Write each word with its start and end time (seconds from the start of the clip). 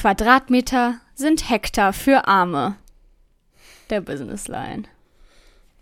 Quadratmeter 0.00 0.94
sind 1.14 1.50
Hektar 1.50 1.92
für 1.92 2.26
Arme. 2.26 2.76
Der 3.90 4.00
Businessline. 4.00 4.84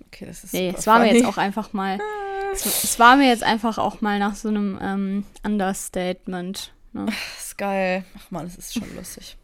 Okay, 0.06 0.26
das 0.26 0.42
ist 0.42 0.52
Nee, 0.54 0.74
es 0.76 0.88
war 0.88 0.98
mir 0.98 1.06
funny. 1.06 1.18
jetzt 1.20 1.28
auch 1.28 1.38
einfach 1.38 1.72
mal. 1.72 1.98
Es, 2.50 2.64
es 2.82 2.98
war 2.98 3.16
mir 3.16 3.28
jetzt 3.28 3.42
einfach 3.42 3.76
auch 3.76 4.00
mal 4.00 4.18
nach 4.18 4.34
so 4.34 4.48
einem 4.48 4.78
ähm, 4.80 5.24
Understatement. 5.44 6.72
Ne? 6.94 7.04
Das 7.06 7.44
ist 7.46 7.58
geil. 7.58 8.04
Ach 8.18 8.30
man, 8.30 8.46
das 8.46 8.56
ist 8.56 8.72
schon 8.72 8.96
lustig. 8.96 9.36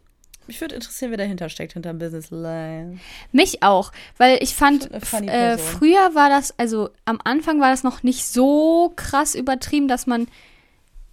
Mich 0.47 0.59
würde 0.59 0.73
interessieren, 0.73 1.11
wer 1.11 1.17
dahinter 1.19 1.47
steckt, 1.49 1.73
hinter 1.73 1.93
dem 1.93 1.99
Business 1.99 2.31
Line. 2.31 2.99
Mich 3.31 3.61
auch, 3.61 3.91
weil 4.17 4.39
ich 4.41 4.55
fand, 4.55 4.91
äh, 4.91 4.99
Person. 4.99 5.65
früher 5.67 6.15
war 6.15 6.29
das, 6.29 6.57
also 6.57 6.89
am 7.05 7.19
Anfang 7.23 7.61
war 7.61 7.69
das 7.69 7.83
noch 7.83 8.01
nicht 8.01 8.25
so 8.25 8.91
krass 8.95 9.35
übertrieben, 9.35 9.87
dass 9.87 10.07
man, 10.07 10.27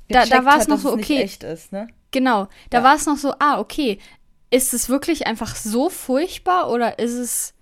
Da- 0.09 0.25
da 0.25 0.47
war 0.47 0.59
es 0.59 0.67
noch 0.69 0.79
so, 0.81 0.97
nicht 0.97 1.11
okay. 1.11 1.23
echt 1.23 1.45
ist, 1.45 1.73
ne? 1.73 1.89
Genau, 2.13 2.49
da 2.71 2.79
Ja. 2.79 2.85
war 2.85 2.95
es 2.95 3.07
noch 3.07 3.17
so, 3.17 3.35
ah, 3.41 3.59
okay, 3.59 3.99
ist 4.51 4.73
es 4.75 4.89
wirklich 4.89 5.27
einfach 5.27 5.57
so 5.57 5.89
furchtbar 5.91 6.71
oder 6.71 6.99
ist 6.99 7.15
es, 7.15 7.55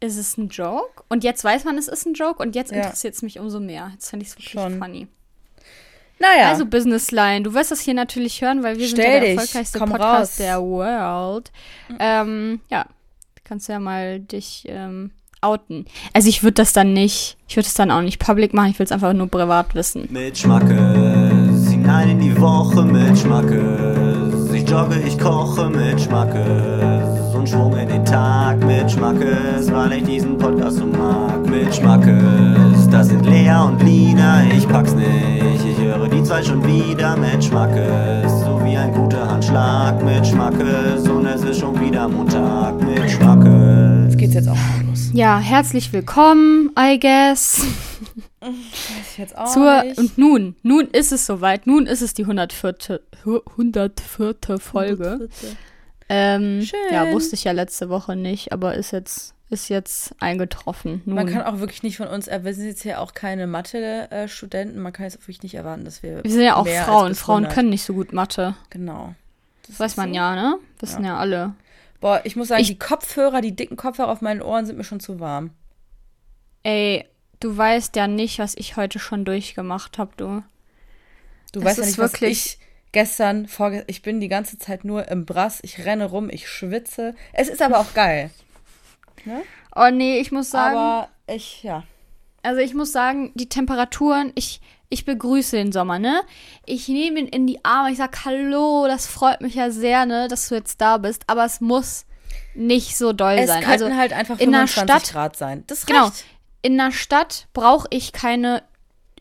ist 0.00 0.16
es 0.18 0.36
ein 0.36 0.48
Joke? 0.48 1.02
Und 1.08 1.24
jetzt 1.24 1.42
weiß 1.44 1.64
man, 1.64 1.78
es 1.78 1.88
ist 1.88 2.06
ein 2.06 2.14
Joke 2.14 2.42
und 2.42 2.54
jetzt 2.54 2.70
Ja. 2.72 2.78
interessiert 2.82 3.14
es 3.14 3.22
mich 3.22 3.38
umso 3.38 3.58
mehr. 3.60 3.90
Jetzt 3.94 4.10
finde 4.10 4.24
ich 4.24 4.30
es 4.30 4.36
wirklich 4.36 4.50
Schon. 4.52 4.78
funny. 4.78 5.06
Naja. 6.18 6.50
Also 6.50 6.66
Business 6.66 7.10
Line, 7.10 7.42
du 7.42 7.52
wirst 7.54 7.70
das 7.72 7.80
hier 7.80 7.94
natürlich 7.94 8.42
hören, 8.42 8.62
weil 8.62 8.78
wir 8.78 8.86
sind 8.86 8.96
Stell 8.98 9.14
ja 9.14 9.20
der 9.20 9.28
dich, 9.30 9.38
erfolgreichste 9.38 9.78
komm 9.80 9.90
Podcast 9.90 10.32
raus. 10.32 10.36
der 10.36 10.60
World. 10.62 11.50
Ähm, 11.98 12.60
ja, 12.70 12.86
kannst 13.42 13.68
ja 13.68 13.80
mal 13.80 14.20
dich 14.20 14.64
ähm, 14.68 15.10
outen. 15.40 15.86
Also 16.12 16.28
ich 16.28 16.42
würde 16.44 16.54
das 16.54 16.72
dann 16.72 16.92
nicht, 16.92 17.36
ich 17.48 17.56
würde 17.56 17.66
es 17.66 17.74
dann 17.74 17.90
auch 17.90 18.02
nicht 18.02 18.20
public 18.20 18.54
machen, 18.54 18.70
ich 18.70 18.78
will 18.78 18.84
es 18.86 18.92
einfach 18.92 19.12
nur 19.14 19.26
privat 19.28 19.74
wissen. 19.74 20.06
Mit 20.12 20.38
Schmackes, 20.38 21.51
hinein 21.82 22.10
in 22.10 22.20
die 22.20 22.40
Woche 22.40 22.84
mit 22.84 23.18
Schmackes. 23.18 24.52
Ich 24.52 24.68
jogge, 24.68 25.00
ich 25.00 25.18
koche 25.18 25.68
mit 25.68 26.00
Schmackes. 26.00 27.34
Und 27.34 27.48
Schwung 27.48 27.76
in 27.76 27.88
den 27.88 28.04
Tag 28.04 28.64
mit 28.64 28.88
Schmackes, 28.90 29.72
weil 29.72 29.94
ich 29.94 30.04
diesen 30.04 30.38
Podcast 30.38 30.76
so 30.76 30.86
mag. 30.86 31.44
Mit 31.46 31.74
Schmackes, 31.74 32.88
das 32.88 33.08
sind 33.08 33.26
Lea 33.26 33.56
und 33.66 33.82
Lina, 33.82 34.44
ich 34.44 34.68
pack's 34.68 34.94
nicht. 34.94 35.64
Ich 35.66 35.78
höre 35.78 36.08
die 36.08 36.22
zwei 36.22 36.42
schon 36.42 36.64
wieder 36.64 37.16
mit 37.16 37.42
Schmackes. 37.42 38.30
So 38.44 38.60
wie 38.64 38.76
ein 38.76 38.92
guter 38.94 39.28
Handschlag 39.28 40.02
mit 40.04 40.24
Schmackes. 40.24 41.08
Und 41.08 41.26
es 41.26 41.42
ist 41.42 41.58
schon 41.58 41.80
wieder 41.80 42.08
Montag 42.08 42.80
mit 42.80 43.10
Schmackes. 43.10 44.04
Jetzt 44.04 44.18
geht's 44.18 44.34
jetzt 44.34 44.48
auch 44.48 44.54
mal 44.54 44.86
los. 44.88 45.10
Ja, 45.12 45.38
herzlich 45.38 45.92
willkommen, 45.92 46.70
I 46.78 47.00
guess. 47.00 47.66
Ich 49.02 49.18
jetzt 49.18 49.36
auch 49.36 49.52
Zur, 49.52 49.82
nicht. 49.84 49.98
und 49.98 50.18
nun, 50.18 50.56
nun 50.62 50.86
ist 50.88 51.12
es 51.12 51.26
soweit, 51.26 51.66
nun 51.66 51.86
ist 51.86 52.02
es 52.02 52.14
die 52.14 52.22
104. 52.22 53.00
104. 53.24 54.58
Folge. 54.58 55.28
Ähm, 56.08 56.62
Schön. 56.62 56.78
ja, 56.90 57.10
wusste 57.12 57.34
ich 57.36 57.44
ja 57.44 57.52
letzte 57.52 57.88
Woche 57.88 58.16
nicht, 58.16 58.52
aber 58.52 58.74
ist 58.74 58.90
jetzt, 58.90 59.34
ist 59.48 59.68
jetzt 59.68 60.14
eingetroffen. 60.20 61.02
Nun. 61.04 61.14
Man 61.14 61.26
kann 61.26 61.42
auch 61.42 61.58
wirklich 61.60 61.82
nicht 61.82 61.96
von 61.96 62.08
uns, 62.08 62.28
äh, 62.28 62.40
wir 62.44 62.52
sind 62.54 62.66
jetzt 62.66 62.82
hier 62.82 63.00
auch 63.00 63.14
keine 63.14 63.46
Mathe-Studenten, 63.46 64.80
man 64.80 64.92
kann 64.92 65.04
jetzt 65.04 65.16
auch 65.18 65.22
wirklich 65.22 65.42
nicht 65.42 65.54
erwarten, 65.54 65.84
dass 65.84 66.02
wir. 66.02 66.22
Wir 66.22 66.30
sind 66.30 66.42
ja 66.42 66.56
auch 66.56 66.66
Frauen. 66.66 67.14
Frauen 67.14 67.44
100 67.44 67.54
können 67.54 67.70
nicht 67.70 67.84
so 67.84 67.94
gut 67.94 68.12
Mathe. 68.12 68.54
Genau. 68.70 69.14
Das 69.68 69.78
weiß 69.78 69.96
man 69.96 70.12
ja, 70.12 70.34
ne? 70.34 70.58
Wissen 70.80 71.04
ja, 71.04 71.16
alle. 71.16 71.54
Boah, 72.00 72.20
ich 72.24 72.34
muss 72.34 72.48
sagen, 72.48 72.60
Ich- 72.62 72.68
die 72.68 72.78
Kopfhörer, 72.78 73.40
die 73.40 73.54
dicken 73.54 73.76
Kopfhörer 73.76 74.10
auf 74.10 74.20
meinen 74.20 74.42
Ohren 74.42 74.66
sind 74.66 74.76
mir 74.76 74.84
schon 74.84 74.98
zu 75.00 75.20
warm. 75.20 75.50
Ey, 76.64 77.06
du 77.42 77.56
weißt 77.56 77.96
ja 77.96 78.06
nicht, 78.06 78.38
was 78.38 78.54
ich 78.56 78.76
heute 78.76 78.98
schon 78.98 79.24
durchgemacht 79.24 79.98
habe, 79.98 80.12
du. 80.16 80.42
Du 81.52 81.60
Es 81.60 81.64
weißt 81.66 81.78
ja 81.78 81.84
nicht, 81.86 81.98
wirklich- 81.98 82.20
was 82.22 82.52
ich 82.54 82.58
gestern, 82.92 83.46
vorge 83.48 83.84
ich 83.86 84.02
bin 84.02 84.20
die 84.20 84.28
ganze 84.28 84.58
Zeit 84.58 84.84
nur 84.84 85.08
im 85.08 85.24
Brass, 85.26 85.58
ich 85.62 85.84
renne 85.84 86.04
rum, 86.06 86.28
ich 86.30 86.48
schwitze. 86.48 87.14
Es 87.32 87.48
ist 87.48 87.62
aber 87.62 87.78
auch 87.78 87.92
geil. 87.94 88.30
Oh 89.74 89.88
nee, 89.90 90.18
ich 90.18 90.32
muss 90.32 90.50
sagen, 90.50 90.76
Aber 90.76 91.08
ich, 91.26 91.62
ja. 91.62 91.84
also 92.42 92.60
ich 92.60 92.74
muss 92.74 92.92
sagen, 92.92 93.30
die 93.34 93.48
Temperaturen, 93.48 94.30
ich, 94.34 94.60
ich 94.90 95.06
begrüße 95.06 95.56
den 95.56 95.72
Sommer, 95.72 95.98
ne? 95.98 96.20
Ich 96.66 96.88
nehme 96.88 97.20
ihn 97.20 97.28
in 97.28 97.46
die 97.46 97.64
Arme, 97.64 97.90
ich 97.92 97.96
sag 97.96 98.26
Hallo, 98.26 98.84
das 98.86 99.06
freut 99.06 99.40
mich 99.40 99.54
ja 99.54 99.70
sehr, 99.70 100.04
ne, 100.04 100.28
dass 100.28 100.48
du 100.50 100.56
jetzt 100.56 100.80
da 100.82 100.98
bist, 100.98 101.22
aber 101.26 101.46
es 101.46 101.62
muss 101.62 102.04
nicht 102.54 102.98
so 102.98 103.14
doll 103.14 103.36
Es 103.38 103.46
sein. 103.48 103.62
könnten 103.62 103.84
Also 103.84 103.96
halt 103.96 104.12
einfach 104.12 104.38
in 104.40 104.52
der 104.52 104.66
25 104.66 104.74
Stadt- 105.08 105.12
Grad 105.14 105.36
sein. 105.36 105.64
Das 105.68 105.80
reicht. 105.80 105.86
Genau. 105.88 106.10
In 106.62 106.76
der 106.78 106.92
Stadt 106.92 107.48
brauche 107.52 107.88
ich 107.90 108.12
keine 108.12 108.62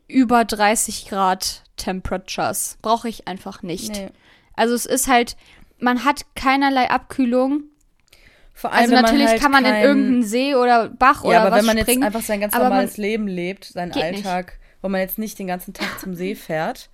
über 0.08 0.46
30 0.46 1.08
Grad 1.10 1.64
Temperatures. 1.78 2.78
Brauche 2.82 3.10
ich 3.10 3.28
einfach 3.28 3.64
nicht. 3.64 3.92
Nee. 3.92 4.10
Also 4.56 4.76
es 4.76 4.86
ist 4.86 5.08
halt, 5.08 5.36
man 5.80 6.06
hat 6.06 6.22
keinerlei 6.36 6.90
Abkühlung. 6.90 7.64
Vor 8.54 8.72
allem, 8.74 8.82
Also 8.92 8.96
natürlich 8.96 9.20
man 9.24 9.30
halt 9.32 9.42
kann 9.42 9.52
man 9.52 9.66
in 9.66 9.72
kein- 9.72 9.84
irgendeinen 9.84 10.24
See 10.24 10.54
oder 10.56 10.90
Bach 10.90 11.24
oder 11.24 11.34
Ja, 11.34 11.42
aber 11.42 11.52
was 11.52 11.60
wenn 11.60 11.66
man 11.66 11.78
springen. 11.80 12.02
jetzt 12.02 12.06
einfach 12.08 12.22
sein 12.22 12.42
ganz 12.42 12.54
aber 12.54 12.66
man- 12.66 12.72
normales 12.74 12.98
Leben 12.98 13.28
lebt, 13.28 13.66
seinen 13.66 13.92
Geht 13.92 14.12
nicht. 14.12 14.26
Alltag, 14.26 14.60
wo 14.82 14.90
man 14.90 15.00
jetzt 15.02 15.18
nicht 15.18 15.40
den 15.40 15.48
ganzen 15.48 15.74
Tag 15.74 16.00
zum 16.00 16.14
See 16.14 16.36
fährt, 16.36 16.90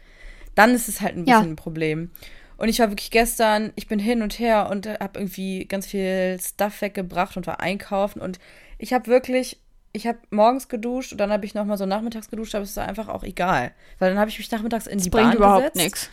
dann 0.56 0.74
ist 0.74 0.88
es 0.88 1.02
halt 1.02 1.18
ein 1.18 1.25
Ja. 1.25 1.40
bisschen 1.40 1.53
ein 1.53 1.56
Problem. 1.57 2.12
Und 2.57 2.69
ich 2.69 2.80
war 2.80 2.90
wirklich 2.90 3.12
gestern, 3.12 3.72
ich 3.75 3.88
bin 3.88 4.00
hin 4.00 4.22
und 4.22 4.40
her 4.40 4.69
und 4.72 4.88
habe 4.88 5.19
irgendwie 5.19 5.66
ganz 5.66 5.88
viel 5.88 6.40
Stuff 6.41 6.81
weggebracht 6.81 7.36
und 7.38 7.46
war 7.47 7.59
einkaufen 7.59 8.22
und 8.22 8.40
ich 8.78 8.94
habe 8.94 9.07
wirklich, 9.07 9.59
ich 9.94 10.06
habe 10.08 10.20
morgens 10.30 10.68
geduscht 10.68 11.12
und 11.12 11.18
dann 11.18 11.31
habe 11.31 11.46
ich 11.46 11.53
noch 11.53 11.66
mal 11.66 11.78
so 11.78 11.86
nachmittags 11.86 12.30
geduscht, 12.30 12.53
aber 12.56 12.64
es 12.64 12.72
ist 12.72 12.78
einfach 12.78 13.08
auch 13.08 13.24
egal, 13.24 13.72
weil 14.00 14.09
dann 14.12 14.20
habe 14.20 14.30
ich 14.30 14.38
mich 14.38 14.52
nachmittags 14.52 14.86
in 14.88 14.98
das 14.98 15.03
die 15.06 15.09
bringt 15.09 15.30
Bahn 15.30 15.38
überhaupt 15.38 15.75
nichts. 15.75 16.09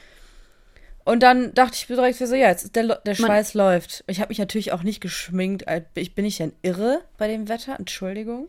und 1.05 1.23
dann 1.23 1.53
dachte 1.55 1.75
ich 1.75 1.87
direkt 1.87 2.17
so, 2.17 2.25
ja, 2.35 2.49
jetzt 2.49 2.65
ist 2.65 2.77
der, 2.77 2.85
der 2.85 2.99
Man- 3.05 3.15
Schweiß 3.17 3.55
läuft. 3.55 4.05
Ich 4.07 4.21
habe 4.21 4.29
mich 4.31 4.39
natürlich 4.39 4.73
auch 4.73 4.83
nicht 4.83 5.01
geschminkt. 5.01 5.65
Ich 5.95 6.15
bin 6.15 6.25
ich 6.25 6.39
denn 6.39 6.53
irre 6.63 7.03
bei 7.19 7.29
dem 7.29 7.49
Wetter? 7.49 7.77
Entschuldigung. 7.79 8.49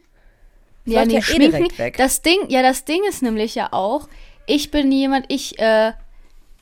Ja, 0.86 1.03
nee, 1.03 1.13
ja 1.13 1.19
eh 1.19 1.22
schminken. 1.24 1.78
weg. 1.78 1.97
Das 1.97 2.22
Ding, 2.22 2.38
ja, 2.47 2.62
das 2.62 2.86
Ding 2.86 3.02
ist 3.09 3.22
nämlich 3.24 3.56
ja 3.56 3.69
auch, 3.74 4.07
ich 4.46 4.69
bin 4.72 4.92
jemand, 4.92 5.25
ich, 5.30 5.57
äh, 5.59 5.92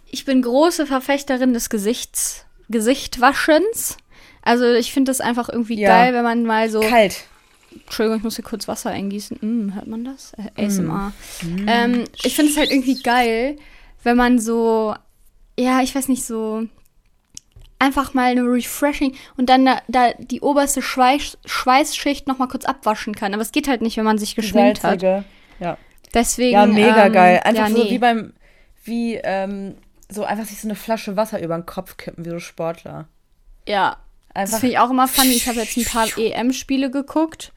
ich 0.09 0.24
bin 0.25 0.41
große 0.41 0.88
Verfechterin 0.88 1.53
des 1.53 1.69
Gesichts, 1.69 2.45
Gesichtwaschens. 2.69 3.97
Also 4.41 4.72
ich 4.74 4.94
finde 4.94 5.09
das 5.12 5.22
einfach 5.22 5.50
irgendwie 5.50 5.80
Ja. 5.80 5.90
geil, 5.90 6.13
wenn 6.13 6.24
man 6.24 6.44
mal 6.45 6.69
so. 6.69 6.80
Kalt. 6.80 7.25
Entschuldigung, 7.85 8.17
ich 8.17 8.23
muss 8.23 8.35
hier 8.35 8.45
kurz 8.45 8.67
Wasser 8.67 8.91
eingießen. 8.91 9.38
Mm, 9.41 9.75
hört 9.75 9.88
man 9.88 10.06
das? 10.06 10.34
Mm. 10.38 10.59
Äh, 10.59 10.66
ASMR. 10.66 11.13
Ähm, 11.67 12.03
ich 12.23 12.35
finde 12.35 12.51
es 12.51 12.57
halt 12.57 12.72
irgendwie 12.72 13.01
geil, 13.01 13.57
wenn 14.03 14.17
man 14.17 14.39
so, 14.39 14.95
ja, 15.57 15.81
ich 15.81 15.94
weiß 15.94 16.07
nicht, 16.07 16.25
so 16.25 16.67
einfach 17.79 18.13
mal 18.13 18.31
eine 18.31 18.44
Refreshing 18.44 19.16
und 19.35 19.50
dann 19.50 19.66
da, 19.66 19.81
da 19.88 20.13
die 20.13 20.41
oberste 20.41 20.81
Schweiß, 20.81 21.38
Schweißschicht 21.45 22.28
nochmal 22.28 22.47
kurz 22.47 22.66
abwaschen 22.66 23.13
kann. 23.13 23.33
Aber 23.33 23.41
es 23.41 23.51
geht 23.51 23.67
halt 23.67 23.81
nicht, 23.81 23.97
wenn 23.97 24.06
man 24.06 24.17
sich 24.17 24.35
geschminkt 24.35 24.83
hat. 24.83 25.01
Salzige. 25.01 25.25
Ja. 25.59 25.78
Deswegen. 26.13 26.53
ja, 26.53 26.66
mega 26.66 27.07
ähm, 27.07 27.13
geil. 27.13 27.41
Einfach 27.44 27.67
ja, 27.69 27.75
so 27.75 27.83
nee. 27.83 27.89
wie 27.89 27.97
beim, 27.97 28.33
wie, 28.83 29.16
ähm, 29.16 29.75
so 30.09 30.23
einfach 30.23 30.45
sich 30.45 30.62
so 30.62 30.67
eine 30.67 30.75
Flasche 30.75 31.17
Wasser 31.17 31.41
über 31.41 31.56
den 31.56 31.66
Kopf 31.66 31.97
kippen, 31.97 32.23
wie 32.25 32.29
so 32.29 32.39
Sportler. 32.39 33.07
Ja. 33.67 33.97
Das 34.33 34.50
Einfach. 34.50 34.59
finde 34.59 34.73
ich 34.73 34.79
auch 34.79 34.89
immer 34.89 35.07
funny. 35.07 35.33
Ich 35.33 35.47
habe 35.47 35.59
jetzt 35.59 35.78
ein 35.78 35.85
paar 35.85 36.07
EM-Spiele 36.17 36.89
geguckt. 36.89 37.51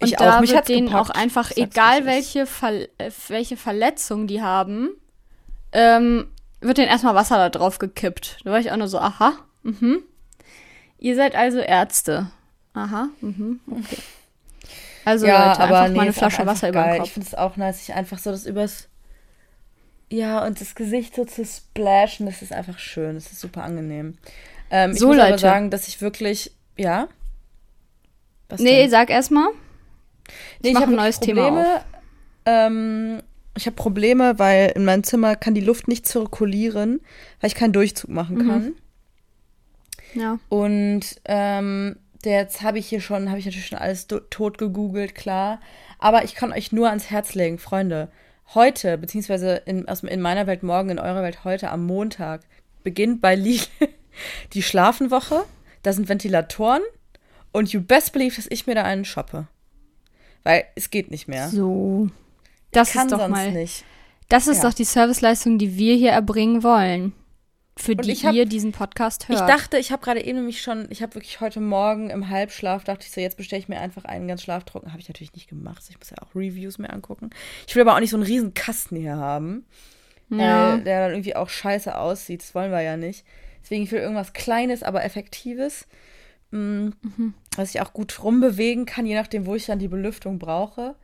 Und 0.00 0.08
Ich 0.08 0.16
da 0.16 0.36
auch. 0.36 0.40
Mich 0.40 0.52
wird 0.52 0.68
denen 0.68 0.86
gepackt. 0.88 1.10
auch 1.10 1.14
einfach, 1.14 1.50
Ich 1.50 1.56
sag's, 1.56 1.74
egal 1.74 2.04
welche, 2.06 2.46
Ver 2.46 2.72
äh, 2.98 3.10
welche 3.28 3.56
Verletzung 3.56 4.26
die 4.26 4.42
haben, 4.42 4.90
ähm, 5.72 6.28
wird 6.60 6.78
denen 6.78 6.88
erstmal 6.88 7.14
Wasser 7.14 7.36
da 7.36 7.50
drauf 7.50 7.78
gekippt. 7.78 8.38
Da 8.44 8.50
war 8.52 8.58
ich 8.58 8.70
auch 8.72 8.76
nur 8.76 8.88
so, 8.88 8.98
aha, 8.98 9.34
mhm. 9.62 10.02
Ihr 10.98 11.16
seid 11.16 11.34
also 11.34 11.58
Ärzte. 11.58 12.30
Aha, 12.72 13.08
mhm, 13.20 13.60
okay. 13.70 13.98
Also 15.04 15.26
ja, 15.26 15.48
Leute, 15.50 15.60
aber 15.60 15.76
einfach 15.80 15.88
nee, 15.90 15.96
mal 15.96 16.02
eine 16.04 16.12
Flasche 16.14 16.46
Wasser 16.46 16.70
über 16.70 16.82
geil. 16.82 16.92
den 16.92 16.94
Ich 16.96 17.00
Kopf. 17.02 17.12
finde 17.12 17.28
es 17.28 17.34
auch 17.34 17.56
nice, 17.56 17.78
sich 17.84 17.94
einfach 17.94 18.18
so 18.18 18.30
das 18.30 18.46
übers. 18.46 18.88
Ja, 20.10 20.44
und 20.46 20.60
das 20.60 20.74
Gesicht 20.74 21.14
so 21.14 21.24
zu 21.24 21.44
splashen, 21.44 22.24
das 22.26 22.40
ist 22.42 22.52
einfach 22.52 22.78
schön. 22.78 23.14
Das 23.14 23.30
ist 23.30 23.40
super 23.40 23.62
angenehm. 23.64 24.16
Ähm, 24.70 24.92
ich 24.92 24.98
So, 24.98 25.08
muss 25.08 25.18
aber 25.18 25.30
Leute. 25.30 25.40
sagen, 25.40 25.70
dass 25.70 25.88
ich 25.88 26.00
wirklich. 26.00 26.52
Ja? 26.76 27.08
Was 28.48 28.60
Nee, 28.60 28.82
denn? 28.82 28.90
sag 28.90 29.10
erstmal. 29.10 29.48
Nee, 30.62 30.72
mach 30.72 30.82
hab 30.82 30.88
ein 30.88 30.96
neues 30.96 31.20
wirklich 31.20 31.34
Thema 31.34 31.48
Probleme. 31.48 31.80
Ähm, 32.46 33.22
ich 33.56 33.66
habe 33.66 33.76
Probleme, 33.76 34.38
weil 34.38 34.72
in 34.74 34.84
meinem 34.84 35.04
Zimmer 35.04 35.36
kann 35.36 35.54
die 35.54 35.60
Luft 35.60 35.86
nicht 35.88 36.06
zirkulieren, 36.06 37.00
weil 37.40 37.48
ich 37.48 37.54
keinen 37.54 37.72
Durchzug 37.72 38.10
machen 38.10 38.36
Mhm. 38.38 38.48
kann. 38.48 38.72
Ja. 40.14 40.38
Und 40.48 41.02
ähm, 41.24 41.96
jetzt 42.24 42.62
habe 42.62 42.78
ich 42.78 42.86
hier 42.86 43.00
schon, 43.00 43.28
habe 43.28 43.38
ich 43.38 43.46
natürlich 43.46 43.66
schon 43.66 43.78
alles 43.78 44.06
tot 44.06 44.58
gegoogelt, 44.58 45.14
klar. 45.14 45.60
Aber 45.98 46.24
ich 46.24 46.34
kann 46.34 46.52
euch 46.52 46.72
nur 46.72 46.88
ans 46.88 47.10
Herz 47.10 47.34
legen, 47.34 47.58
Freunde. 47.58 48.10
Heute, 48.54 48.98
beziehungsweise 48.98 49.62
in, 49.64 49.88
aus, 49.88 50.02
in 50.02 50.20
meiner 50.20 50.46
Welt 50.46 50.62
morgen, 50.62 50.90
in 50.90 50.98
eurer 50.98 51.22
Welt 51.22 51.44
heute, 51.44 51.70
am 51.70 51.86
Montag, 51.86 52.42
beginnt 52.82 53.20
bei 53.20 53.34
Lidl 53.34 53.66
die 54.52 54.62
Schlafenwoche. 54.62 55.44
Da 55.82 55.92
sind 55.92 56.08
Ventilatoren. 56.08 56.82
Und 57.52 57.72
you 57.72 57.80
best 57.80 58.12
believe, 58.12 58.34
dass 58.36 58.46
ich 58.50 58.66
mir 58.66 58.74
da 58.74 58.82
einen 58.82 59.04
shoppe. 59.04 59.46
Weil 60.44 60.64
es 60.76 60.90
geht 60.90 61.10
nicht 61.10 61.26
mehr. 61.28 61.48
So. 61.48 62.08
Das 62.70 62.92
kann 62.92 63.06
ist 63.06 63.12
doch 63.12 63.18
sonst 63.18 63.30
mal. 63.30 63.50
nicht. 63.52 63.84
Das 64.28 64.46
ist 64.46 64.62
Ja. 64.62 64.68
doch 64.70 64.74
die 64.74 64.84
Serviceleistung, 64.84 65.58
die 65.58 65.76
wir 65.76 65.94
hier 65.96 66.10
erbringen 66.12 66.62
wollen. 66.62 67.12
für 67.76 67.96
die 67.96 68.12
ich 68.12 68.24
hab- 68.24 68.34
ihr 68.34 68.46
diesen 68.46 68.70
Podcast 68.70 69.28
hört. 69.28 69.40
Ich 69.40 69.46
dachte, 69.46 69.78
ich 69.78 69.90
habe 69.90 70.00
gerade 70.00 70.24
eben 70.24 70.38
nämlich 70.38 70.62
schon, 70.62 70.86
ich 70.90 71.02
habe 71.02 71.16
wirklich 71.16 71.40
heute 71.40 71.58
Morgen 71.60 72.08
im 72.08 72.28
Halbschlaf, 72.30 72.84
dachte 72.84 73.04
ich 73.04 73.10
so, 73.10 73.20
jetzt 73.20 73.36
bestelle 73.36 73.58
ich 73.58 73.68
mir 73.68 73.80
einfach 73.80 74.04
einen 74.04 74.28
ganz 74.28 74.42
schlaftrocken. 74.42 74.92
Habe 74.92 75.00
ich 75.00 75.08
natürlich 75.08 75.32
nicht 75.34 75.48
gemacht. 75.48 75.82
Ich 75.90 75.98
muss 75.98 76.08
ja 76.10 76.18
auch 76.22 76.32
Reviews 76.36 76.78
mir 76.78 76.90
angucken. 76.90 77.30
Ich 77.66 77.74
will 77.74 77.82
aber 77.82 77.96
auch 77.96 78.00
nicht 78.00 78.10
so 78.10 78.16
einen 78.16 78.26
riesen 78.26 78.54
Kasten 78.54 78.94
hier 78.94 79.16
haben, 79.16 79.64
ja. 80.30 80.76
äh, 80.76 80.84
der 80.84 81.00
dann 81.00 81.10
irgendwie 81.16 81.34
auch 81.34 81.48
scheiße 81.48 81.98
aussieht. 81.98 82.42
Das 82.42 82.54
wollen 82.54 82.70
wir 82.70 82.80
ja 82.80 82.96
nicht. 82.96 83.24
Deswegen, 83.64 83.82
ich 83.82 83.90
will 83.90 83.98
irgendwas 84.00 84.32
Kleines, 84.34 84.84
aber 84.84 85.02
Effektives, 85.02 85.88
mm, 86.54 87.34
was 87.56 87.74
ich 87.74 87.80
auch 87.80 87.92
gut 87.92 88.22
rumbewegen 88.22 88.86
kann, 88.86 89.06
je 89.06 89.14
nachdem, 89.14 89.46
wo 89.46 89.54
ich 89.54 89.66
dann 89.66 89.78
die 89.78 89.88
Belüftung 89.88 90.38
brauche. 90.38 90.94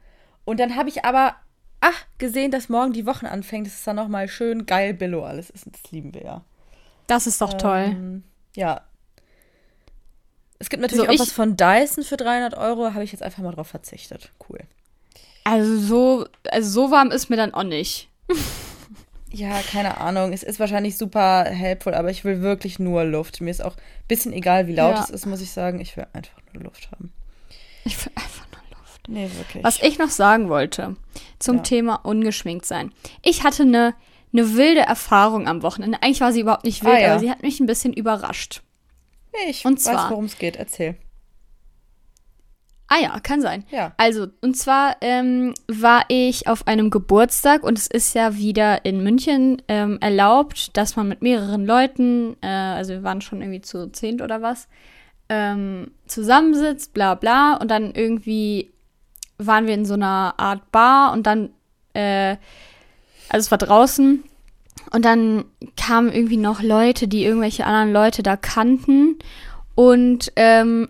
Und 0.44 0.60
dann 0.60 0.76
habe 0.76 0.88
ich 0.88 1.04
aber, 1.04 1.36
ach, 1.80 2.06
gesehen, 2.18 2.50
dass 2.50 2.68
morgen 2.68 2.92
die 2.92 3.06
Wochen 3.06 3.26
anfängt. 3.26 3.66
Das 3.66 3.74
ist 3.74 3.86
dann 3.86 3.96
nochmal 3.96 4.28
schön 4.28 4.66
geil 4.66 4.94
Billo 4.94 5.24
alles 5.24 5.50
ist. 5.50 5.66
Das 5.66 5.90
lieben 5.90 6.14
wir 6.14 6.22
ja. 6.22 6.44
Das 7.06 7.26
ist 7.26 7.40
doch 7.40 7.54
toll. 7.54 7.86
Ähm, 7.90 8.24
ja. 8.54 8.82
Es 10.58 10.68
gibt 10.68 10.82
natürlich 10.82 11.06
So, 11.06 11.12
auch 11.12 11.18
was 11.18 11.32
von 11.32 11.56
Dyson 11.56 12.04
für 12.04 12.16
300 12.16 12.54
Euro. 12.54 12.94
Habe 12.94 13.04
ich 13.04 13.12
jetzt 13.12 13.22
einfach 13.22 13.42
mal 13.42 13.52
drauf 13.52 13.68
verzichtet. 13.68 14.30
Cool. 14.48 14.60
Also 15.44 15.78
so, 15.78 16.26
also 16.50 16.70
so 16.70 16.90
warm 16.90 17.10
ist 17.10 17.30
mir 17.30 17.36
dann 17.36 17.54
auch 17.54 17.64
nicht. 17.64 18.08
Ja, 19.32 19.60
keine 19.70 19.98
Ahnung. 19.98 20.32
Es 20.32 20.42
ist 20.42 20.58
wahrscheinlich 20.58 20.96
super 20.98 21.44
helpful, 21.44 21.94
aber 21.94 22.10
ich 22.10 22.24
will 22.24 22.40
wirklich 22.42 22.78
nur 22.78 23.04
Luft. 23.04 23.40
Mir 23.40 23.50
ist 23.50 23.64
auch 23.64 23.76
ein 23.76 23.82
bisschen 24.08 24.32
egal, 24.32 24.66
wie 24.66 24.74
laut 24.74 24.96
Ja. 24.96 25.02
es 25.04 25.10
ist, 25.10 25.26
muss 25.26 25.40
ich 25.40 25.50
sagen. 25.52 25.80
Ich 25.80 25.96
will 25.96 26.06
einfach 26.12 26.36
nur 26.52 26.64
Luft 26.64 26.90
haben. 26.90 27.12
Ich 27.84 28.04
will 28.04 28.12
einfach 28.16 28.46
nur 28.52 28.78
Luft. 28.78 29.08
Nee, 29.08 29.30
wirklich. 29.38 29.62
Was 29.64 29.80
ich 29.82 29.98
noch 29.98 30.10
sagen 30.10 30.48
wollte 30.48 30.96
zum 31.38 31.56
Ja. 31.58 31.62
Thema 31.62 31.94
ungeschminkt 32.04 32.66
sein. 32.66 32.92
Ich 33.22 33.44
hatte 33.44 33.62
eine, 33.62 33.94
eine 34.32 34.54
wilde 34.56 34.80
Erfahrung 34.80 35.46
am 35.48 35.62
Wochenende. 35.62 36.02
Eigentlich 36.02 36.20
war 36.20 36.32
sie 36.32 36.40
überhaupt 36.40 36.64
nicht 36.64 36.84
wild, 36.84 36.96
Ah, 36.96 37.00
ja. 37.00 37.10
aber 37.12 37.20
sie 37.20 37.30
hat 37.30 37.42
mich 37.42 37.60
ein 37.60 37.66
bisschen 37.66 37.92
überrascht. 37.92 38.62
Ich 39.48 39.64
und 39.64 39.78
weiß, 39.84 40.10
worum 40.10 40.24
es 40.24 40.38
geht. 40.38 40.56
Erzähl. 40.56 40.96
Ah 42.92 42.98
ja, 43.00 43.20
kann 43.20 43.40
sein. 43.40 43.64
Ja. 43.70 43.92
Also, 43.98 44.26
und 44.40 44.56
zwar 44.56 44.96
ähm, 45.00 45.54
war 45.68 46.02
ich 46.08 46.48
auf 46.48 46.66
einem 46.66 46.90
Geburtstag 46.90 47.62
und 47.62 47.78
es 47.78 47.86
ist 47.86 48.16
ja 48.16 48.36
wieder 48.36 48.84
in 48.84 49.04
München 49.04 49.62
ähm, 49.68 49.98
erlaubt, 50.00 50.76
dass 50.76 50.96
man 50.96 51.06
mit 51.06 51.22
mehreren 51.22 51.64
Leuten, 51.64 52.36
äh, 52.40 52.48
also 52.48 52.94
wir 52.94 53.04
waren 53.04 53.20
schon 53.20 53.42
irgendwie 53.42 53.60
zu 53.60 53.92
zehnt 53.92 54.22
oder 54.22 54.42
was, 54.42 54.66
ähm, 55.28 55.92
zusammensitzt, 56.06 56.92
bla 56.92 57.14
bla, 57.14 57.54
und 57.58 57.70
dann 57.70 57.94
irgendwie 57.94 58.72
waren 59.38 59.68
wir 59.68 59.74
in 59.74 59.84
so 59.84 59.94
einer 59.94 60.34
Art 60.38 60.72
Bar 60.72 61.12
und 61.12 61.28
dann, 61.28 61.50
äh, 61.94 62.30
also 63.28 63.44
es 63.46 63.50
war 63.52 63.58
draußen 63.58 64.24
und 64.90 65.04
dann 65.04 65.44
kamen 65.76 66.10
irgendwie 66.12 66.38
noch 66.38 66.60
Leute, 66.60 67.06
die 67.06 67.24
irgendwelche 67.24 67.66
anderen 67.66 67.92
Leute 67.92 68.24
da 68.24 68.36
kannten 68.36 69.20
und 69.76 70.32
ähm, 70.34 70.88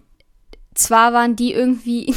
zwar 0.80 1.12
waren 1.12 1.36
die 1.36 1.52
irgendwie, 1.52 2.14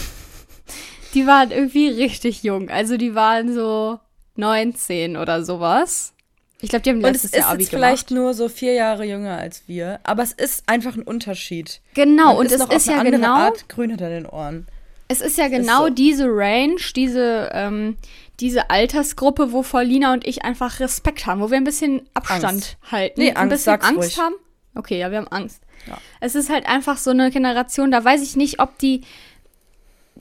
die 1.14 1.28
waren 1.28 1.52
irgendwie 1.52 1.90
richtig 1.90 2.44
jung. 2.44 2.70
Also 2.70 2.98
die 2.98 3.16
waren 3.16 3.54
so 3.54 4.00
19 4.36 5.18
oder 5.18 5.44
sowas. 5.44 6.14
Ich 6.62 6.70
glaube, 6.70 6.84
die 6.84 6.92
haben 6.92 6.98
Und 7.00 7.04
es 7.06 7.24
letztes 7.24 7.32
ist 7.34 7.40
Jahr 7.40 7.50
Abi 7.52 7.64
jetzt 7.64 7.70
vielleicht 7.72 8.08
gemacht. 8.08 8.24
nur 8.24 8.34
so 8.34 8.48
vier 8.48 8.74
Jahre 8.74 9.04
jünger 9.06 9.38
als 9.38 9.64
wir, 9.68 10.00
aber 10.04 10.24
es 10.24 10.32
ist 10.32 10.64
einfach 10.66 10.96
ein 10.96 11.04
Unterschied. 11.04 11.82
Genau, 11.94 12.28
Man 12.28 12.38
und 12.38 12.52
es 12.52 12.58
noch 12.60 12.72
ist 12.72 12.88
ja 12.88 13.04
genau, 13.04 13.28
Art 13.36 13.68
grün 13.68 13.90
hinter 13.90 14.08
den 14.10 14.26
Ohren. 14.26 14.66
es 15.10 15.20
ist 15.20 15.38
ja 15.38 15.50
genau 15.50 15.88
so. 15.88 15.90
diese 15.94 16.26
Range, 16.28 16.78
diese, 16.96 17.50
ähm, 17.54 17.98
diese 18.40 18.70
Altersgruppe, 18.70 19.52
wovor 19.52 19.84
Lina 19.84 20.14
und 20.14 20.26
ich 20.26 20.46
einfach 20.46 20.80
Respekt 20.80 21.26
haben, 21.26 21.42
wo 21.42 21.52
wir 21.52 21.58
ein 21.58 21.66
bisschen 21.66 22.08
Abstand 22.14 22.46
Angst. 22.46 22.78
halten. 22.90 23.20
Nee, 23.20 23.32
ein 23.32 23.36
Angst, 23.38 23.50
bisschen 23.50 23.64
sag's 23.66 23.86
Angst 23.86 24.00
ruhig. 24.00 24.20
haben. 24.20 24.36
Okay, 24.76 25.00
ja, 25.00 25.12
wir 25.12 25.18
haben 25.18 25.28
Angst. 25.28 25.63
Ja. 25.88 25.98
Es 26.20 26.36
ist 26.36 26.50
halt 26.50 26.66
einfach 26.68 26.98
so 26.98 27.12
eine 27.12 27.30
Generation, 27.32 27.92
da 27.92 28.04
weiß 28.04 28.22
ich 28.22 28.36
nicht, 28.36 28.60
ob 28.60 28.78
die. 28.80 29.02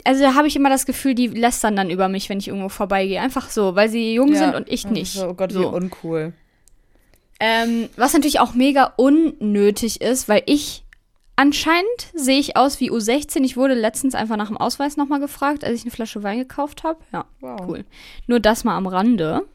Also 0.03 0.23
da 0.23 0.33
habe 0.33 0.47
ich 0.47 0.55
immer 0.55 0.69
das 0.69 0.85
Gefühl, 0.85 1.13
die 1.15 1.27
lästern 1.27 1.75
dann 1.75 1.89
über 1.89 2.09
mich, 2.09 2.27
wenn 2.29 2.39
ich 2.39 2.47
irgendwo 2.47 2.69
vorbeigehe. 2.69 3.21
Einfach 3.21 3.49
so, 3.49 3.75
weil 3.75 3.89
sie 3.89 4.13
jung 4.15 4.33
sind 4.35 4.55
und 4.55 4.67
ich 4.69 4.87
nicht. 4.87 5.17
Oh 5.19 5.33
Gott, 5.35 5.51
wie 5.51 5.61
so. 5.61 5.69
uncool. 5.69 6.33
Ähm, 7.39 7.89
was 7.97 8.13
natürlich 8.13 8.39
auch 8.39 8.53
mega 8.53 8.93
unnötig 8.95 10.01
ist, 10.01 10.27
weil 10.29 10.43
ich 10.45 10.83
anscheinend 11.35 11.85
sehe 12.13 12.39
ich 12.39 12.55
aus 12.57 12.79
wie 12.79 12.91
U16. 12.91 13.43
Ich 13.43 13.57
wurde 13.57 13.73
letztens 13.73 14.15
einfach 14.15 14.37
nach 14.37 14.47
dem 14.47 14.57
Ausweis 14.57 14.97
nochmal 14.97 15.19
gefragt, 15.19 15.63
als 15.63 15.75
ich 15.75 15.81
eine 15.83 15.91
Flasche 15.91 16.23
Wein 16.23 16.39
gekauft 16.39 16.83
habe. 16.83 16.99
Ja, 17.11 17.25
Wow. 17.41 17.59
cool. 17.67 17.85
Nur 18.27 18.39
das 18.39 18.63
mal 18.63 18.77
am 18.77 18.87
Rande. 18.87 19.45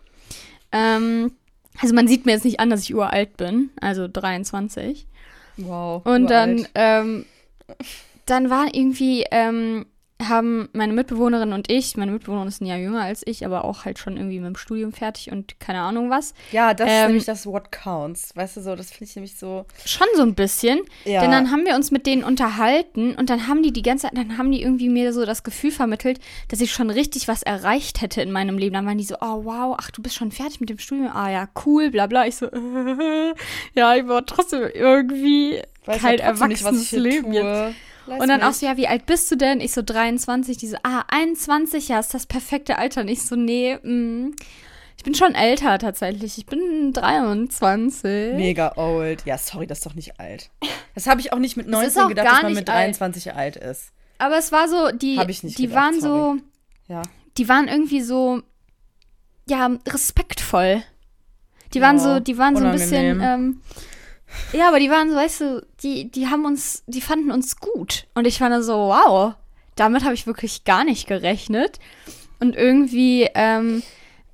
Ähm, 0.73 1.33
also 1.81 1.95
man 1.95 2.09
sieht 2.09 2.27
mir 2.27 2.33
jetzt 2.33 2.45
nicht 2.45 2.61
an, 2.61 2.71
dass 2.71 2.83
ich 2.83 2.95
uralt 2.95 3.37
bin, 3.37 3.71
also 3.81 4.07
23. 4.09 5.07
Wow. 5.59 6.07
Und 6.07 6.29
dann, 6.31 6.67
ähm, 6.75 7.27
dann 8.27 8.51
war 8.51 8.73
irgendwie, 8.73 9.25
ähm, 9.31 9.87
haben 10.27 10.69
meine 10.73 10.93
Mitbewohnerin 10.93 11.53
und 11.53 11.71
ich, 11.71 11.97
meine 11.97 12.11
Mitbewohnerin 12.11 12.49
ist 12.49 12.61
ein 12.61 12.67
Jahr 12.67 12.79
jünger 12.79 13.03
als 13.03 13.23
ich, 13.25 13.47
aber 13.47 13.65
auch 13.65 13.85
halt 13.85 13.99
schon 13.99 14.17
irgendwie 14.17 14.41
mit 14.41 14.49
dem 14.49 14.57
Studium 14.57 14.93
fertig 14.93 15.31
und 15.31 15.61
keine 15.61 15.81
Ahnung 15.81 16.11
was. 16.11 16.35
Ja, 16.51 16.75
das 16.75 16.89
ist 16.89 16.95
ähm, 16.95 17.07
nämlich 17.07 17.25
das 17.25 17.47
What 17.47 17.71
Counts. 17.71 18.35
Weißt 18.35 18.57
du 18.57 18.61
so, 18.61 18.75
das 18.75 18.91
finde 18.91 19.05
ich 19.05 19.17
nämlich 19.17 19.37
so. 19.37 19.65
Schon 19.85 20.09
so 20.17 20.23
ein 20.23 20.35
bisschen. 20.35 20.81
Ja. 21.05 21.21
Denn 21.21 21.31
dann 21.31 21.53
haben 21.53 21.65
wir 21.65 21.77
uns 21.77 21.93
mit 21.93 22.07
denen 22.07 22.25
unterhalten 22.25 23.15
und 23.15 23.31
dann 23.31 23.47
haben 23.47 23.63
die 23.63 23.73
die 23.73 23.83
ganze 23.83 24.07
Zeit, 24.07 24.17
dann 24.17 24.39
haben 24.39 24.51
die 24.51 24.61
irgendwie 24.61 24.89
mir 24.89 25.13
so 25.13 25.25
das 25.25 25.45
Gefühl 25.45 25.71
vermittelt, 25.71 26.19
dass 26.49 26.61
ich 26.61 26.73
schon 26.73 26.91
richtig 26.91 27.29
was 27.29 27.45
erreicht 27.45 28.01
hätte 28.01 28.21
in 28.21 28.33
meinem 28.33 28.59
Leben. 28.59 28.75
Dann 28.75 28.87
waren 28.87 28.99
die 28.99 29.05
so, 29.05 29.17
oh 29.21 29.45
wow, 29.45 29.77
ach 29.79 29.93
du 29.93 30.03
bist 30.03 30.17
schon 30.17 30.33
fertig 30.33 30.61
mit 30.61 30.69
dem 30.69 30.79
Studium, 30.79 31.11
ah 31.15 31.31
ja, 31.31 31.49
cool, 31.65 31.91
bla 31.91 32.09
bla. 32.09 32.27
Ich 32.27 32.37
so, 32.37 32.47
äh, 32.47 33.35
ja, 33.75 33.95
ich 33.95 34.09
war 34.09 34.27
trotzdem 34.27 34.63
irgendwie 34.75 35.63
weiß 35.85 36.03
kein 36.03 36.17
nicht, 36.17 36.25
was 36.25 36.41
erwachsenes 36.41 36.83
ich 36.83 36.89
hier 36.91 37.01
Leben 37.01 37.33
jetzt. 37.33 37.77
Lass 38.09 38.21
Und 38.21 38.29
dann 38.29 38.43
auch 38.43 38.49
mich. 38.49 38.57
so, 38.57 38.67
ja, 38.67 38.77
wie 38.77 38.89
alt 38.89 39.07
bist 39.07 39.31
du 39.31 39.37
denn? 39.37 39.61
Ich 39.61 39.73
so 39.73 39.83
23, 39.83 40.57
die 40.57 40.67
so, 40.69 40.77
ah, 40.83 41.05
21, 41.09 41.89
ja, 41.89 42.01
ist 42.01 42.15
das 42.15 42.27
perfekte 42.27 42.79
Alter. 42.79 43.03
Und 43.03 43.09
ich 43.09 43.23
so, 43.23 43.37
nee, 43.37 43.77
mm, 43.83 44.35
ich 44.97 45.05
bin 45.05 45.15
schon 45.15 45.35
älter 45.35 45.79
tatsächlich. 45.79 46.39
Ich 46.39 46.47
bin 46.47 46.93
23. 46.93 48.35
Mega 48.35 48.73
old. 48.77 49.25
Ja, 49.27 49.39
sorry, 49.39 49.67
das 49.67 49.79
ist 49.79 49.87
doch 49.87 49.95
nicht 49.95 50.19
alt. 50.19 50.51
Das 50.95 51.07
habe 51.07 51.21
ich 51.21 51.33
auch 51.33 51.39
nicht 51.39 51.57
mit 51.57 51.67
Es 51.73 51.73
ist 51.89 51.97
19 51.97 52.03
auch 52.03 52.09
gedacht, 52.09 52.27
dass 52.27 52.43
man 52.43 52.55
mit 52.55 52.69
alt. 52.69 52.99
23 52.99 53.35
alt 53.35 53.57
ist. 53.57 53.93
Aber 54.19 54.37
es 54.39 54.51
war 54.51 54.69
so, 54.69 54.91
die, 54.91 55.17
die 55.43 55.67
gedacht, 55.67 55.75
waren 55.77 56.01
sorry. 56.01 56.39
so, 56.89 56.93
Ja. 56.93 57.03
die 57.37 57.49
waren 57.49 57.69
irgendwie 57.69 58.01
so, 58.01 58.43
ja, 59.49 59.71
respektvoll. 59.89 60.83
Die 61.75 61.81
waren 61.83 61.99
so, 61.99 62.19
die 62.19 62.39
waren 62.39 62.57
so 62.57 62.65
ein 62.65 62.73
bisschen, 62.73 63.21
ähm, 63.23 63.61
ja, 64.53 64.69
aber 64.69 64.81
die 64.81 64.91
waren 64.91 65.11
so, 65.11 65.17
weißt 65.17 65.41
du, 65.41 65.67
die, 65.83 66.11
die 66.11 66.29
haben 66.29 66.45
uns, 66.45 66.83
die 66.87 67.01
fanden 67.01 67.31
uns 67.31 67.57
gut. 67.57 68.07
Und 68.15 68.27
ich 68.27 68.39
dann 68.39 68.63
so, 68.63 68.75
wow, 68.75 69.35
damit 69.77 70.05
habe 70.05 70.15
ich 70.15 70.27
wirklich 70.27 70.65
gar 70.65 70.85
nicht 70.85 71.07
gerechnet. 71.07 71.79
Und 72.41 72.57
irgendwie, 72.57 73.29
ähm, 73.35 73.83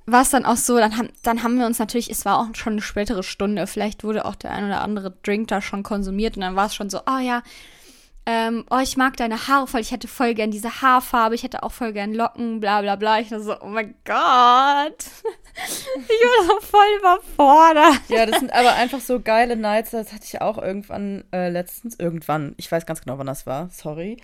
war 0.05 0.21
es 0.21 0.29
dann 0.29 0.45
auch 0.45 0.57
so, 0.57 0.77
dann 0.77 0.97
haben, 0.97 1.09
dann 1.23 1.43
haben 1.43 1.57
wir 1.57 1.65
uns 1.65 1.79
natürlich, 1.79 2.09
es 2.09 2.25
war 2.25 2.39
auch 2.39 2.47
schon 2.53 2.73
eine 2.73 2.81
spätere 2.81 3.23
Stunde, 3.23 3.65
vielleicht 3.65 4.03
wurde 4.03 4.25
auch 4.25 4.35
der 4.35 4.51
ein 4.51 4.65
oder 4.65 4.81
andere 4.81 5.11
Drink 5.23 5.47
da 5.47 5.61
schon 5.61 5.83
konsumiert 5.83 6.35
und 6.35 6.41
dann 6.41 6.55
war 6.55 6.67
es 6.67 6.75
schon 6.75 6.89
so, 6.89 6.99
oh 7.07 7.19
ja, 7.19 7.41
ähm, 8.27 8.65
oh, 8.71 8.79
ich 8.81 8.97
mag 8.97 9.17
deine 9.17 9.47
Haare 9.47 9.67
voll, 9.67 9.81
ich 9.81 9.91
hätte 9.91 10.07
voll 10.07 10.33
gern 10.33 10.49
diese 10.49 10.81
Haarfarbe, 10.81 11.35
ich 11.35 11.43
hätte 11.43 11.61
auch 11.61 11.71
voll 11.71 11.93
gern 11.93 12.13
Locken, 12.13 12.59
bla 12.59 12.81
bla 12.81 12.95
bla. 12.95 13.19
Ich 13.19 13.29
war 13.31 13.39
so, 13.39 13.59
oh 13.61 13.67
mein 13.67 13.93
Gott. 14.03 15.05
ich 15.55 16.09
war 16.09 16.45
so 16.47 16.59
voll 16.59 16.87
überfordert. 16.99 18.01
Ja, 18.07 18.25
das 18.25 18.39
sind 18.39 18.51
aber 18.51 18.73
einfach 18.73 18.99
so 18.99 19.19
geile 19.19 19.55
Nights. 19.55 19.91
Das 19.91 20.11
hatte 20.11 20.25
ich 20.25 20.41
auch 20.41 20.57
irgendwann 20.57 21.23
äh, 21.31 21.49
letztens. 21.49 21.99
Irgendwann. 21.99 22.55
Ich 22.57 22.71
weiß 22.71 22.87
ganz 22.87 23.01
genau, 23.01 23.19
wann 23.19 23.27
das 23.27 23.45
war. 23.45 23.69
Sorry. 23.69 24.17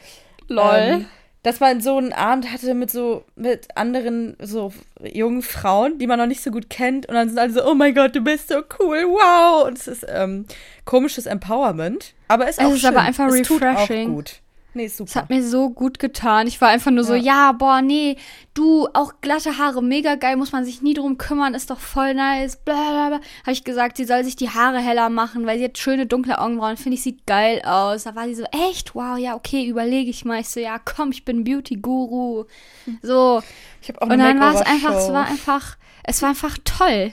Lol. 0.48 0.76
Ähm, 0.76 1.06
dass 1.44 1.60
man 1.60 1.82
so 1.82 1.98
einen 1.98 2.14
Abend 2.14 2.52
hatte 2.52 2.74
mit 2.76 2.92
so, 2.92 3.24
mit 3.36 3.76
anderen 3.76 4.36
so 4.40 4.72
jungen 5.02 5.42
Frauen, 5.42 5.98
die 5.98 6.06
man 6.06 6.20
noch 6.20 6.28
nicht 6.28 6.44
so 6.44 6.52
gut 6.52 6.70
kennt. 6.70 7.08
Und 7.08 7.16
dann 7.16 7.30
sind 7.30 7.40
alle 7.40 7.52
so, 7.52 7.66
oh 7.66 7.74
mein 7.74 7.96
Gott, 7.96 8.16
du 8.16 8.22
bist 8.22 8.50
so 8.50 8.62
cool, 8.80 9.06
wow. 9.08 9.66
Und 9.66 9.78
es 9.78 9.88
ist 9.88 10.06
ähm, 10.08 10.46
komisches 10.86 11.26
Empowerment. 11.26 12.14
Aber 12.28 12.48
ist 12.48 12.60
Es 12.60 12.66
auch 12.66 12.72
ist 12.74 12.82
schön. 12.82 12.90
aber 12.90 13.02
einfach 13.02 13.28
es 13.30 13.48
tut 13.48 13.62
refreshing. 13.62 14.10
auch 14.12 14.16
gut. 14.16 14.41
Nee, 14.74 14.86
ist 14.86 14.94
Es 14.94 14.98
super. 15.00 15.16
hat 15.24 15.30
mir 15.30 15.44
so 15.44 15.70
gut 15.70 16.00
getan. 16.00 16.48
Ich 16.48 16.62
war 16.62 16.70
einfach 16.70 16.92
nur 16.92 17.04
so, 17.04 17.14
Ja. 17.14 17.22
ja, 17.22 17.52
boah, 17.52 17.82
nee, 17.82 18.16
du, 18.54 18.88
auch 18.94 19.14
glatte 19.20 19.58
Haare, 19.58 19.84
mega 19.84 20.16
geil, 20.16 20.38
muss 20.38 20.54
man 20.54 20.64
sich 20.64 20.82
nie 20.82 20.94
drum 20.94 21.18
kümmern, 21.18 21.54
ist 21.54 21.70
doch 21.70 21.80
voll 21.80 22.14
nice, 22.14 22.56
bla 22.56 22.74
bla 22.92 23.08
bla. 23.10 23.20
Habe 23.42 23.52
ich 23.52 23.64
gesagt, 23.66 23.98
sie 23.98 24.06
soll 24.06 24.24
sich 24.24 24.38
die 24.38 24.50
Haare 24.50 24.80
heller 24.80 25.10
machen, 25.10 25.46
weil 25.46 25.58
sie 25.58 25.66
hat 25.66 25.78
schöne 25.78 26.06
dunkle 26.06 26.40
Augenbrauen, 26.40 26.78
finde 26.78 26.96
ich, 26.96 27.04
sieht 27.04 27.28
geil 27.28 27.62
aus. 27.66 28.04
Da 28.04 28.16
war 28.16 28.26
sie 28.28 28.36
so, 28.36 28.46
echt, 28.70 28.96
wow, 28.96 29.18
ja, 29.18 29.36
okay, 29.36 29.66
überlege 29.66 30.10
ich 30.10 30.24
mal. 30.24 30.40
Ich 30.40 30.50
so, 30.50 30.60
ja, 30.62 30.80
komm, 30.80 31.12
ich 31.12 31.26
bin 31.26 31.44
Beauty-Guru. 31.44 32.46
So, 33.02 33.42
Ich 33.82 33.90
habe 33.90 34.02
auch 34.02 34.06
und 34.06 34.14
eine 34.14 34.24
dann 34.24 34.40
war 34.40 34.54
es 34.56 34.62
einfach, 34.62 34.96
es 34.96 35.12
war 35.12 35.26
einfach, 35.28 35.78
es 36.04 36.22
war 36.22 36.30
einfach 36.30 36.58
toll. 36.64 37.12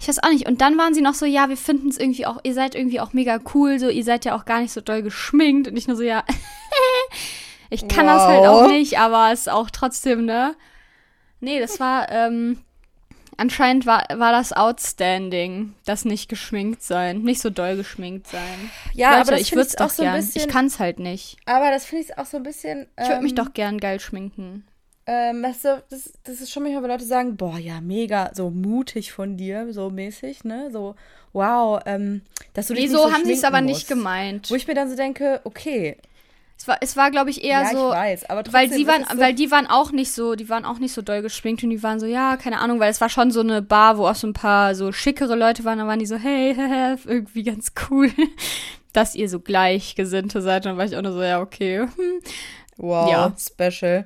Ich 0.00 0.06
weiß 0.08 0.22
auch 0.22 0.30
nicht. 0.30 0.46
Und 0.46 0.60
dann 0.60 0.78
waren 0.78 0.94
sie 0.94 1.00
noch 1.00 1.14
so, 1.14 1.26
ja, 1.26 1.48
wir 1.48 1.56
finden 1.56 1.88
es 1.88 1.98
irgendwie 1.98 2.24
auch, 2.26 2.38
ihr 2.44 2.54
seid 2.54 2.74
irgendwie 2.74 3.00
auch 3.00 3.12
mega 3.12 3.38
cool, 3.54 3.78
so, 3.78 3.88
ihr 3.88 4.04
seid 4.04 4.24
ja 4.24 4.36
auch 4.36 4.44
gar 4.44 4.60
nicht 4.60 4.72
so 4.72 4.80
doll 4.80 5.02
geschminkt. 5.02 5.68
Und 5.68 5.76
ich 5.76 5.88
nur 5.88 5.96
so, 5.96 6.02
ja, 6.04 6.24
ich 7.70 7.88
kann 7.88 8.06
das 8.06 8.22
halt 8.22 8.40
Wow. 8.42 8.62
auch 8.64 8.68
nicht, 8.68 8.98
aber 8.98 9.32
es 9.32 9.40
ist 9.40 9.50
auch 9.50 9.70
trotzdem, 9.70 10.24
ne? 10.24 10.54
Nee, 11.40 11.58
das 11.60 11.80
war, 11.80 12.10
ähm, 12.10 12.62
anscheinend 13.36 13.86
war, 13.86 14.04
war 14.16 14.32
das 14.32 14.52
outstanding, 14.52 15.74
das 15.84 16.04
nicht 16.04 16.28
geschminkt 16.28 16.82
sein, 16.82 17.22
nicht 17.22 17.40
so 17.40 17.50
doll 17.50 17.76
geschminkt 17.76 18.26
sein. 18.26 18.70
Ja, 18.94 19.10
Leute, 19.10 19.20
aber 19.22 19.30
das 19.32 19.40
ich 19.42 19.52
würde 19.52 19.68
es 19.68 19.78
auch 19.78 19.90
so 19.90 20.02
ein 20.02 20.14
bisschen. 20.14 20.42
Ich 20.42 20.48
kann 20.48 20.66
es 20.66 20.78
halt 20.78 20.98
nicht. 20.98 21.38
aber 21.46 21.70
das 21.70 21.84
finde 21.84 22.04
ich 22.04 22.18
auch 22.18 22.26
so 22.26 22.36
ein 22.38 22.42
bisschen. 22.42 22.86
Ich 23.00 23.08
würde 23.08 23.22
mich 23.22 23.32
ähm, 23.32 23.36
doch 23.36 23.52
gern 23.52 23.78
geil 23.78 24.00
schminken. 24.00 24.64
Ähm, 25.10 25.42
weißt 25.42 25.64
du, 25.64 25.82
das, 25.88 26.12
das 26.24 26.42
ist 26.42 26.50
schon 26.52 26.62
manchmal, 26.64 26.82
wenn 26.82 26.90
Leute 26.90 27.04
sagen, 27.06 27.36
boah, 27.38 27.56
ja, 27.58 27.80
mega, 27.80 28.30
so 28.34 28.50
mutig 28.50 29.10
von 29.10 29.38
dir, 29.38 29.72
so 29.72 29.88
mäßig, 29.88 30.44
ne? 30.44 30.68
So, 30.70 30.96
wow, 31.32 31.80
ähm, 31.86 32.20
dass 32.52 32.66
du 32.66 32.74
dich 32.74 32.84
Wieso 32.84 32.98
nicht 32.98 33.06
so 33.06 33.12
haben 33.14 33.24
sie 33.24 33.32
es 33.32 33.44
aber 33.44 33.62
nicht 33.62 33.74
musst. 33.76 33.88
gemeint? 33.88 34.50
Wo 34.50 34.54
ich 34.54 34.66
mir 34.66 34.74
dann 34.74 34.90
so 34.90 34.96
denke, 34.96 35.40
okay, 35.44 35.96
Es 36.58 36.68
war, 36.68 36.76
es 36.82 36.94
war 36.96 37.10
glaube 37.10 37.30
ich, 37.30 37.42
eher 37.42 37.62
ja, 37.62 37.70
so. 37.70 37.88
ich 37.88 37.94
weiß, 37.94 38.24
aber 38.30 38.42
Weil 38.52 38.66
trotzdem 38.66 38.78
sie 38.78 38.86
waren, 38.86 39.04
so, 39.10 39.18
weil 39.18 39.32
die 39.32 39.50
waren 39.50 39.66
auch 39.66 39.92
nicht 39.92 40.12
so, 40.12 40.34
die 40.34 40.48
waren 40.50 40.66
auch 40.66 40.78
nicht 40.78 40.92
so 40.92 41.00
doll 41.00 41.22
geschminkt 41.22 41.62
und 41.64 41.70
die 41.70 41.82
waren 41.82 42.00
so, 42.00 42.06
ja, 42.06 42.36
keine 42.36 42.58
Ahnung, 42.60 42.78
weil 42.78 42.90
es 42.90 43.00
war 43.00 43.08
schon 43.08 43.30
so 43.30 43.40
eine 43.40 43.62
Bar, 43.62 43.96
wo 43.96 44.06
auch 44.08 44.14
so 44.16 44.26
ein 44.26 44.32
paar 44.34 44.74
so 44.74 44.92
schickere 44.92 45.36
Leute 45.36 45.64
waren, 45.64 45.78
da 45.78 45.86
waren 45.86 46.00
die 46.00 46.06
so, 46.06 46.16
hey, 46.16 46.54
irgendwie 47.06 47.44
ganz 47.44 47.72
cool, 47.88 48.10
dass 48.92 49.14
ihr 49.14 49.28
so 49.30 49.40
Gleichgesinnte 49.40 50.42
seid. 50.42 50.66
Und 50.66 50.72
dann 50.72 50.76
war 50.78 50.84
ich 50.84 50.96
auch 50.96 51.02
nur 51.02 51.12
so, 51.12 51.22
ja, 51.22 51.40
okay. 51.40 51.86
Wow, 52.80 53.10
ja. 53.10 53.34
special. 53.36 54.04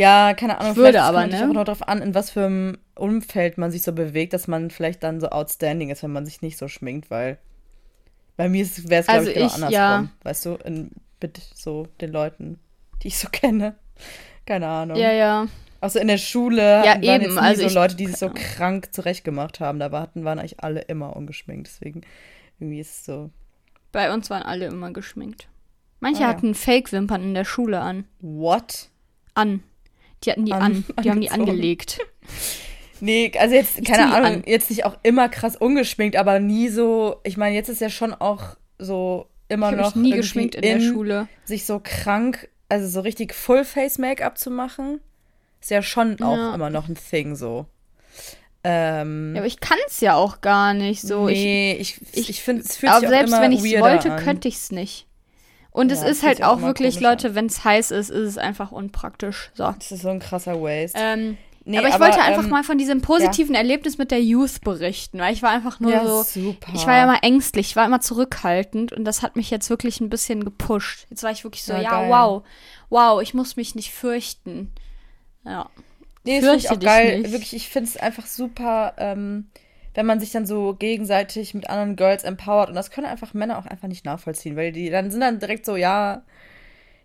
Ja, 0.00 0.34
keine 0.34 0.58
Ahnung, 0.58 0.72
Ich 0.72 0.76
würde 0.78 1.02
aber, 1.02 1.26
ne? 1.26 1.42
auch 1.48 1.52
noch 1.52 1.64
darauf 1.64 1.86
an, 1.86 2.00
in 2.02 2.14
was 2.14 2.30
für 2.30 2.46
einem 2.46 2.78
Umfeld 2.94 3.58
man 3.58 3.70
sich 3.70 3.82
so 3.82 3.92
bewegt, 3.92 4.32
dass 4.32 4.48
man 4.48 4.70
vielleicht 4.70 5.02
dann 5.02 5.20
so 5.20 5.28
outstanding 5.28 5.90
ist, 5.90 6.02
wenn 6.02 6.12
man 6.12 6.24
sich 6.26 6.42
nicht 6.42 6.56
so 6.58 6.68
schminkt, 6.68 7.10
weil 7.10 7.38
bei 8.36 8.48
mir 8.48 8.64
wäre 8.88 9.00
es, 9.02 9.06
glaube 9.06 9.18
Also 9.20 9.28
ich, 9.30 9.34
genau 9.34 9.46
ich, 9.46 9.54
andersrum. 9.54 9.72
ja. 9.74 10.08
Weißt 10.22 10.46
du, 10.46 10.54
in, 10.64 10.90
mit 11.22 11.38
so 11.54 11.86
den 12.00 12.12
Leuten, 12.12 12.58
die 13.02 13.08
ich 13.08 13.18
so 13.18 13.28
kenne. 13.32 13.74
Keine 14.46 14.66
Ahnung. 14.68 14.96
Ja, 14.96 15.12
ja. 15.12 15.46
Außer 15.82 16.00
in 16.00 16.08
der 16.08 16.18
Schule 16.18 16.62
Ja, 16.62 16.84
waren 16.94 17.02
eben, 17.02 17.22
jetzt 17.24 17.32
nie 17.34 17.38
also 17.38 17.60
so 17.62 17.66
ich- 17.68 17.74
Leute, 17.74 17.96
die 17.96 18.06
sich 18.06 18.16
so 18.16 18.28
keine 18.30 18.40
krank 18.46 18.88
zurechtgemacht 18.94 19.60
haben. 19.60 19.78
Da 19.78 19.90
hatten, 19.92 20.24
waren 20.24 20.38
eigentlich 20.38 20.62
alle 20.62 20.80
immer 20.82 21.16
ungeschminkt. 21.16 21.66
Deswegen 21.68 22.02
irgendwie 22.58 22.80
ist 22.80 22.90
es 22.90 23.04
so, 23.04 23.30
Bei 23.92 24.12
uns 24.12 24.28
waren 24.30 24.42
alle 24.42 24.66
immer 24.66 24.90
geschminkt. 24.92 25.48
Manche 26.00 26.20
Ah, 26.22 26.24
ja. 26.24 26.28
hatten 26.28 26.54
Fake-Wimpern 26.54 27.22
in 27.22 27.34
der 27.34 27.44
Schule 27.44 27.80
an. 27.80 28.04
what? 28.20 28.88
An. 29.34 29.62
Die 30.24 30.30
hatten 30.30 30.44
die 30.44 30.52
An- 30.52 30.62
an. 30.62 30.84
Die 31.04 31.10
haben 31.10 31.20
die 31.20 31.30
angelegt. 31.30 31.98
Nee, 33.02 33.32
also 33.38 33.54
jetzt, 33.54 33.78
Ich 33.78 33.84
keine 33.86 34.12
Ahnung, 34.14 34.32
an. 34.40 34.42
jetzt 34.44 34.68
nicht 34.68 34.84
auch 34.84 34.98
immer 35.02 35.30
krass 35.30 35.56
ungeschminkt, 35.56 36.16
aber 36.16 36.38
nie 36.38 36.68
so, 36.68 37.16
ich 37.24 37.38
meine, 37.38 37.54
jetzt 37.54 37.70
ist 37.70 37.80
ja 37.80 37.88
schon 37.88 38.12
auch 38.12 38.56
so 38.78 39.26
immer 39.48 39.70
Ich 39.70 39.78
noch 39.78 39.94
nie 39.94 40.10
geschminkt 40.10 40.54
in 40.54 40.60
der 40.60 40.80
Schule. 40.80 41.26
sich 41.46 41.64
so 41.64 41.80
krank, 41.82 42.50
also 42.68 42.86
so 42.88 43.00
richtig 43.00 43.32
Full-Face-Make-up 43.34 44.36
zu 44.36 44.50
machen, 44.50 45.00
ist 45.62 45.70
ja 45.70 45.80
schon 45.80 46.20
auch 46.20 46.36
Ja. 46.36 46.54
immer 46.54 46.68
noch 46.68 46.88
ein 46.90 46.94
Thing 46.94 47.36
so. 47.36 47.64
Ähm, 48.64 49.32
Ja, 49.34 49.40
aber 49.40 49.46
ich 49.46 49.60
kann 49.60 49.78
es 49.86 50.02
ja 50.02 50.14
auch 50.16 50.42
gar 50.42 50.74
nicht 50.74 51.00
so. 51.00 51.24
Nee, 51.24 51.78
ich, 51.80 51.98
ich, 52.12 52.28
ich- 52.28 52.42
finde, 52.42 52.62
es 52.64 52.76
fühlt 52.76 52.92
aber 52.92 53.00
sich 53.00 53.08
auch 53.08 53.12
selbst 53.12 53.32
immer 53.32 53.42
wenn 53.42 53.52
ich 53.52 53.64
es 53.64 53.80
wollte, 53.80 54.12
an. 54.12 54.22
könnte 54.22 54.46
ich 54.48 54.56
es 54.56 54.70
nicht. 54.72 55.06
Und 55.72 55.92
es 55.92 56.00
Ja, 56.02 56.08
ist 56.08 56.20
fühlt 56.20 56.40
halt 56.40 56.42
auch 56.44 56.58
auch 56.58 56.62
wirklich. 56.62 57.00
Leute, 57.00 57.34
wenn 57.34 57.46
es 57.46 57.64
heiß 57.64 57.90
ist, 57.92 58.10
ist 58.10 58.26
es 58.28 58.38
einfach 58.38 58.72
unpraktisch. 58.72 59.50
So. 59.54 59.64
Das 59.78 59.92
ist 59.92 60.02
so 60.02 60.08
ein 60.08 60.18
krasser 60.18 60.60
Waste. 60.60 60.98
Ähm, 61.00 61.36
Nee, 61.64 61.78
aber 61.78 61.88
ich 61.88 62.00
wollte 62.00 62.20
einfach 62.20 62.44
ähm, 62.44 62.50
mal 62.50 62.64
von 62.64 62.78
diesem 62.78 63.02
positiven 63.02 63.54
Erlebnis 63.54 63.98
mit 63.98 64.10
der 64.10 64.22
Youth 64.22 64.62
berichten, 64.62 65.18
weil 65.18 65.34
ich 65.34 65.42
war 65.42 65.50
einfach 65.50 65.78
nur 65.78 65.92
ja, 65.92 66.04
so. 66.06 66.22
super. 66.22 66.72
Ich 66.74 66.86
war 66.86 66.96
ja 66.96 67.04
immer 67.04 67.22
ängstlich, 67.22 67.68
ich 67.68 67.76
war 67.76 67.84
immer 67.84 68.00
zurückhaltend 68.00 68.92
und 68.94 69.04
das 69.04 69.22
hat 69.22 69.36
mich 69.36 69.50
jetzt 69.50 69.68
wirklich 69.68 70.00
ein 70.00 70.08
bisschen 70.08 70.42
gepusht. 70.42 71.06
Jetzt 71.10 71.22
war 71.22 71.30
ich 71.30 71.44
wirklich 71.44 71.62
so, 71.62 71.74
Ja, 71.74 71.80
ja, 71.82 72.08
wow, 72.08 72.42
wow, 72.88 73.20
ich 73.22 73.34
muss 73.34 73.56
mich 73.56 73.74
nicht 73.74 73.92
fürchten. 73.92 74.72
Ja. 75.44 75.68
Nee, 76.24 76.40
das 76.40 76.48
finde 76.48 76.56
ich 76.56 76.62
Fürchte 76.62 76.70
auch 76.72 76.76
dich 76.78 76.86
geil. 76.88 77.18
nicht. 77.20 77.32
Wirklich, 77.32 77.54
ich 77.54 77.68
finde 77.68 77.90
es 77.90 77.96
einfach 77.98 78.26
super, 78.26 78.94
ähm, 78.96 79.50
wenn 79.94 80.06
man 80.06 80.20
sich 80.20 80.30
dann 80.30 80.46
so 80.46 80.74
gegenseitig 80.74 81.54
mit 81.54 81.68
anderen 81.68 81.96
Girls 81.96 82.24
empowert. 82.24 82.68
Und 82.68 82.74
das 82.74 82.90
können 82.90 83.06
einfach 83.06 83.34
Männer 83.34 83.58
auch 83.58 83.66
einfach 83.66 83.88
nicht 83.88 84.04
nachvollziehen, 84.04 84.56
weil 84.56 84.72
die 84.72 84.90
dann 84.90 85.10
sind 85.10 85.20
dann 85.20 85.40
direkt 85.40 85.66
so, 85.66 85.76
ja, 85.76 86.22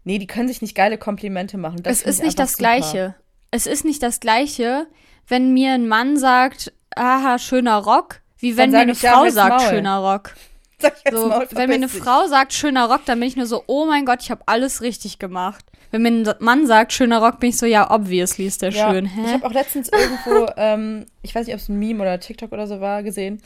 nee, 0.04 0.20
die 0.20 0.27
können 0.27 0.48
sich 0.48 0.62
nicht 0.62 0.75
geile 0.75 0.98
Komplimente 0.98 1.58
machen. 1.58 1.82
Das 1.84 2.01
es 2.01 2.06
ist 2.06 2.20
ich 2.20 2.25
nicht 2.25 2.39
das 2.39 2.51
super. 2.54 2.60
Gleiche. 2.60 3.15
Es 3.51 3.65
ist 3.68 3.86
nicht 3.86 4.04
das 4.04 4.20
Gleiche, 4.20 4.88
wenn 5.27 5.54
mir 5.54 5.74
ein 5.74 5.88
Mann 5.88 6.18
sagt, 6.18 6.74
aha, 6.96 7.39
schöner 7.39 7.77
Rock, 7.77 8.22
wie 8.38 8.58
wenn 8.58 8.72
mir 8.72 8.80
eine 8.80 8.92
ich, 8.92 9.01
ja, 9.01 9.12
Frau 9.13 9.22
halt's 9.22 9.36
sagt, 9.36 9.62
Maul. 9.62 9.70
schöner 9.70 9.98
Rock. 9.98 10.36
Sag 10.77 10.98
ich 10.98 11.06
jetzt 11.06 11.15
So, 11.15 11.27
mal, 11.30 11.48
wenn 11.51 11.70
mir 11.70 11.75
eine. 11.75 11.89
Frau 11.89 12.27
sagt, 12.27 12.54
schöner 12.54 12.89
Rock, 12.89 13.01
dann 13.06 13.20
bin 13.20 13.27
ich 13.30 13.36
nur 13.36 13.46
so, 13.46 13.63
oh 13.68 13.86
mein 13.86 14.06
Gott, 14.06 14.22
ich 14.22 14.30
habe 14.32 14.44
alles 14.46 14.82
richtig 14.82 15.20
gemacht. 15.20 15.65
Wenn 15.96 16.02
mir 16.02 16.10
ein 16.10 16.36
Mann 16.40 16.68
sagt, 16.68 16.92
schöner 16.92 17.20
Rock, 17.20 17.40
bin 17.40 17.52
ich 17.52 17.58
so, 17.58 17.66
ja, 17.66 17.90
obviously 17.90 18.46
ist 18.46 18.62
der 18.62 18.72
Ja, 18.72 18.92
schön. 18.92 19.06
Ich 19.06 19.16
Hä? 19.16 19.34
habe 19.34 19.48
auch 19.48 19.54
letztens 19.54 19.90
irgendwo, 19.90 20.52
ähm, 20.58 21.06
ich 21.22 21.34
weiß 21.34 21.48
nicht, 21.48 21.56
ob 21.56 21.62
es 21.62 21.70
ein 21.70 21.80
Meme 21.80 22.02
oder 22.02 22.20
TikTok 22.20 22.52
oder 22.52 22.68
so 22.68 22.82
war, 22.82 23.02
gesehen, 23.02 23.42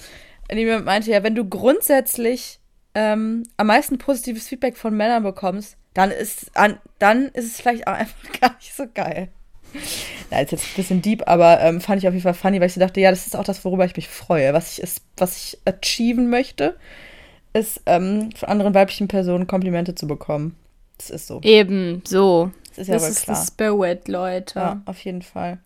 in 0.49 0.57
dem 0.57 0.67
jemand 0.67 0.85
meinte, 0.85 1.11
ja, 1.11 1.21
wenn 1.21 1.35
du 1.35 1.47
grundsätzlich 1.47 2.59
ähm, 2.95 3.43
am 3.57 3.67
meisten 3.67 3.99
positives 3.99 4.47
Feedback 4.47 4.77
von 4.77 4.97
Männern 4.97 5.21
bekommst, 5.21 5.77
dann 5.93 6.09
ist, 6.09 6.55
an, 6.57 6.79
dann 6.97 7.27
ist 7.27 7.45
es 7.45 7.61
vielleicht 7.61 7.85
auch 7.85 7.93
einfach 7.93 8.39
gar 8.41 8.55
nicht 8.55 8.73
so 8.73 8.85
geil. 8.91 9.29
Na, 10.31 10.41
ist 10.41 10.51
jetzt 10.51 10.63
ein 10.65 10.75
bisschen 10.75 11.01
deep, 11.03 11.27
aber 11.27 11.61
ähm, 11.61 11.79
fand 11.79 12.01
ich 12.01 12.07
auf 12.07 12.13
jeden 12.15 12.23
Fall 12.23 12.33
funny, 12.33 12.59
weil 12.59 12.67
ich 12.67 12.73
so 12.73 12.79
dachte, 12.79 12.99
ja, 12.99 13.11
das 13.11 13.27
ist 13.27 13.35
auch 13.35 13.43
das, 13.43 13.63
worüber 13.63 13.85
ich 13.85 13.95
mich 13.95 14.07
freue. 14.07 14.53
Was 14.53 14.73
ich, 14.73 14.81
ist, 14.81 15.03
was 15.17 15.37
ich 15.37 15.59
achieven 15.65 16.31
möchte, 16.31 16.75
ist 17.53 17.81
ähm, 17.85 18.31
von 18.35 18.49
anderen 18.49 18.73
weiblichen 18.73 19.07
Personen 19.07 19.45
Komplimente 19.45 19.93
zu 19.93 20.07
bekommen. 20.07 20.55
Das 20.99 21.09
ist 21.09 21.25
so. 21.27 21.39
Eben, 21.41 22.03
so. 22.05 22.51
Das 22.69 22.77
ist 22.79 22.87
ja 22.87 22.93
das 22.93 23.03
wohl 23.03 23.09
ist 23.09 23.23
klar. 23.23 23.35
the 23.37 23.47
spirit, 23.47 24.07
Leute. 24.07 24.59
Ja, 24.59 24.81
auf 24.85 25.03
jeden 25.03 25.21
Fall. 25.23 25.57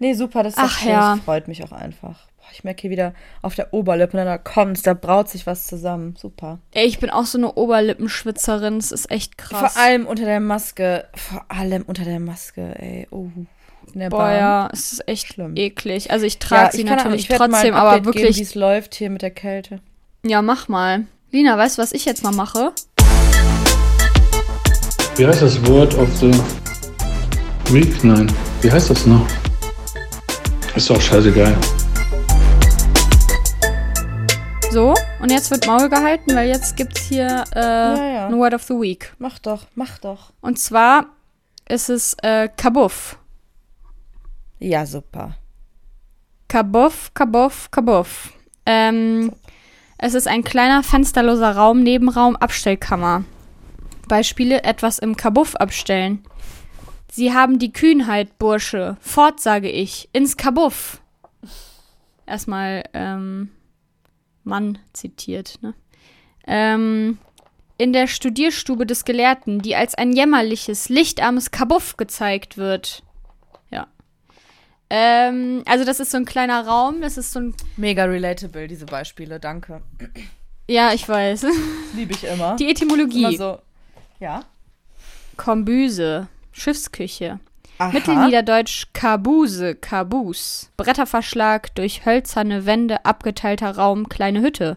Nee, 0.00 0.14
super, 0.14 0.42
das, 0.42 0.54
ist 0.54 0.58
Ach 0.60 0.78
schön, 0.78 0.90
ja. 0.90 1.14
das 1.16 1.24
freut 1.24 1.46
mich 1.48 1.62
auch 1.64 1.72
einfach. 1.72 2.26
Boah, 2.38 2.46
ich 2.52 2.64
merke 2.64 2.82
hier 2.82 2.90
wieder 2.90 3.14
auf 3.42 3.54
der 3.54 3.72
Oberlippe, 3.74 4.16
da 4.16 4.38
kommt's, 4.38 4.82
da 4.82 4.94
braut 4.94 5.28
sich 5.28 5.46
was 5.46 5.66
zusammen. 5.66 6.14
Super. 6.16 6.58
Ey, 6.72 6.86
ich 6.86 6.98
bin 6.98 7.10
auch 7.10 7.24
so 7.26 7.36
eine 7.38 7.52
Oberlippenschwitzerin, 7.54 8.78
das 8.78 8.92
ist 8.92 9.10
echt 9.10 9.38
krass. 9.38 9.72
Vor 9.74 9.82
allem 9.82 10.06
unter 10.06 10.24
der 10.24 10.40
Maske, 10.40 11.06
vor 11.14 11.44
allem 11.48 11.82
unter 11.82 12.04
der 12.04 12.20
Maske, 12.20 12.74
ey. 12.80 13.06
Oh, 13.10 13.28
in 13.92 14.00
der 14.00 14.10
Boah, 14.10 14.18
Bahn. 14.18 14.36
ja, 14.36 14.70
es 14.72 14.92
ist 14.92 15.08
echt 15.08 15.28
Schlimm. 15.28 15.56
eklig. 15.56 16.10
Also 16.10 16.26
ich 16.26 16.38
trage 16.38 16.72
sie 16.76 16.82
ich 16.82 16.86
kann- 16.86 16.96
natürlich 16.98 17.28
mal 17.30 17.36
trotzdem, 17.38 17.74
aber 17.74 18.04
wirklich. 18.04 18.36
wie 18.36 18.42
es 18.42 18.54
läuft 18.54 18.94
hier 18.94 19.10
mit 19.10 19.22
der 19.22 19.30
Kälte. 19.30 19.80
ja, 20.24 20.42
mach 20.42 20.68
mal. 20.68 21.06
Lina, 21.30 21.58
weißt 21.58 21.76
du, 21.78 21.82
was 21.82 21.92
ich 21.92 22.04
jetzt 22.04 22.22
mal 22.22 22.32
mache? 22.32 22.72
Wie 25.18 25.26
heißt 25.26 25.42
das 25.42 25.66
Wort 25.66 25.96
of 25.96 26.08
the 26.18 26.30
Week? 27.72 28.04
Nein. 28.04 28.32
Wie 28.62 28.70
heißt 28.70 28.88
das 28.88 29.04
noch? 29.04 29.26
Ist 30.76 30.88
doch 30.88 31.00
scheißegal. 31.00 31.56
So, 34.70 34.94
und 35.20 35.32
jetzt 35.32 35.50
wird 35.50 35.66
Maul 35.66 35.88
gehalten, 35.88 36.36
weil 36.36 36.46
jetzt 36.46 36.76
gibt's 36.76 37.00
hier 37.08 37.42
äh, 37.52 37.58
ja. 37.58 38.28
ein 38.28 38.38
Word 38.38 38.54
of 38.54 38.62
the 38.62 38.74
Week. 38.74 39.12
Mach 39.18 39.40
doch, 39.40 39.66
mach 39.74 39.98
doch. 39.98 40.32
Und 40.40 40.60
zwar 40.60 41.06
ist 41.68 41.90
es 41.90 42.14
äh, 42.22 42.48
Kabuff. 42.56 43.18
Ja, 44.60 44.86
super. 44.86 45.34
Kabuff, 46.46 47.10
Kabuff, 47.12 47.72
Kabuff. 47.72 48.32
Ähm, 48.66 49.32
es 49.98 50.14
ist 50.14 50.28
ein 50.28 50.44
kleiner 50.44 50.84
fensterloser 50.84 51.56
Raum, 51.56 51.82
Nebenraum, 51.82 52.36
Abstellkammer. 52.36 53.24
Beispiele 54.08 54.64
etwas 54.64 54.98
im 54.98 55.16
Kabuff 55.16 55.54
abstellen. 55.56 56.24
Sie 57.10 57.32
haben 57.32 57.58
die 57.58 57.72
Kühnheit, 57.72 58.38
Bursche. 58.38 58.96
Fort, 59.00 59.40
sage 59.40 59.70
ich. 59.70 60.08
Ins 60.12 60.36
Kabuff. 60.36 61.00
Erstmal, 62.26 62.84
ähm, 62.92 63.50
Mann 64.44 64.78
zitiert, 64.92 65.58
ne? 65.62 65.74
Ähm, 66.46 67.18
in 67.76 67.92
der 67.92 68.08
Studierstube 68.08 68.86
des 68.86 69.04
Gelehrten, 69.04 69.60
die 69.60 69.76
als 69.76 69.94
ein 69.94 70.12
jämmerliches, 70.12 70.88
lichtarmes 70.88 71.50
Kabuff 71.50 71.96
gezeigt 71.96 72.56
wird. 72.56 73.02
Ja. 73.70 73.86
Ähm, 74.90 75.62
also 75.66 75.84
das 75.84 76.00
ist 76.00 76.10
so 76.10 76.16
ein 76.16 76.24
kleiner 76.24 76.66
Raum, 76.66 77.00
das 77.00 77.16
ist 77.16 77.32
so 77.32 77.40
ein, 77.40 77.54
Mega 77.76 78.04
relatable, 78.04 78.66
diese 78.66 78.86
Beispiele, 78.86 79.38
danke. 79.38 79.82
ja, 80.68 80.92
ich 80.92 81.08
weiß. 81.08 81.46
Liebe 81.94 82.12
ich 82.12 82.24
immer. 82.24 82.56
Die 82.56 82.68
Etymologie. 82.68 83.24
immer 83.24 83.32
so. 83.32 83.58
Ja. 84.20 84.44
Kombüse, 85.36 86.28
Schiffsküche. 86.52 87.38
Aha. 87.78 87.92
Mittelniederdeutsch 87.92 88.86
Kabuse, 88.92 89.76
Kabus. 89.76 90.70
Bretterverschlag, 90.76 91.74
durch 91.76 92.04
hölzerne 92.04 92.66
Wände 92.66 93.04
abgeteilter 93.04 93.76
Raum, 93.76 94.08
kleine 94.08 94.40
Hütte. 94.40 94.76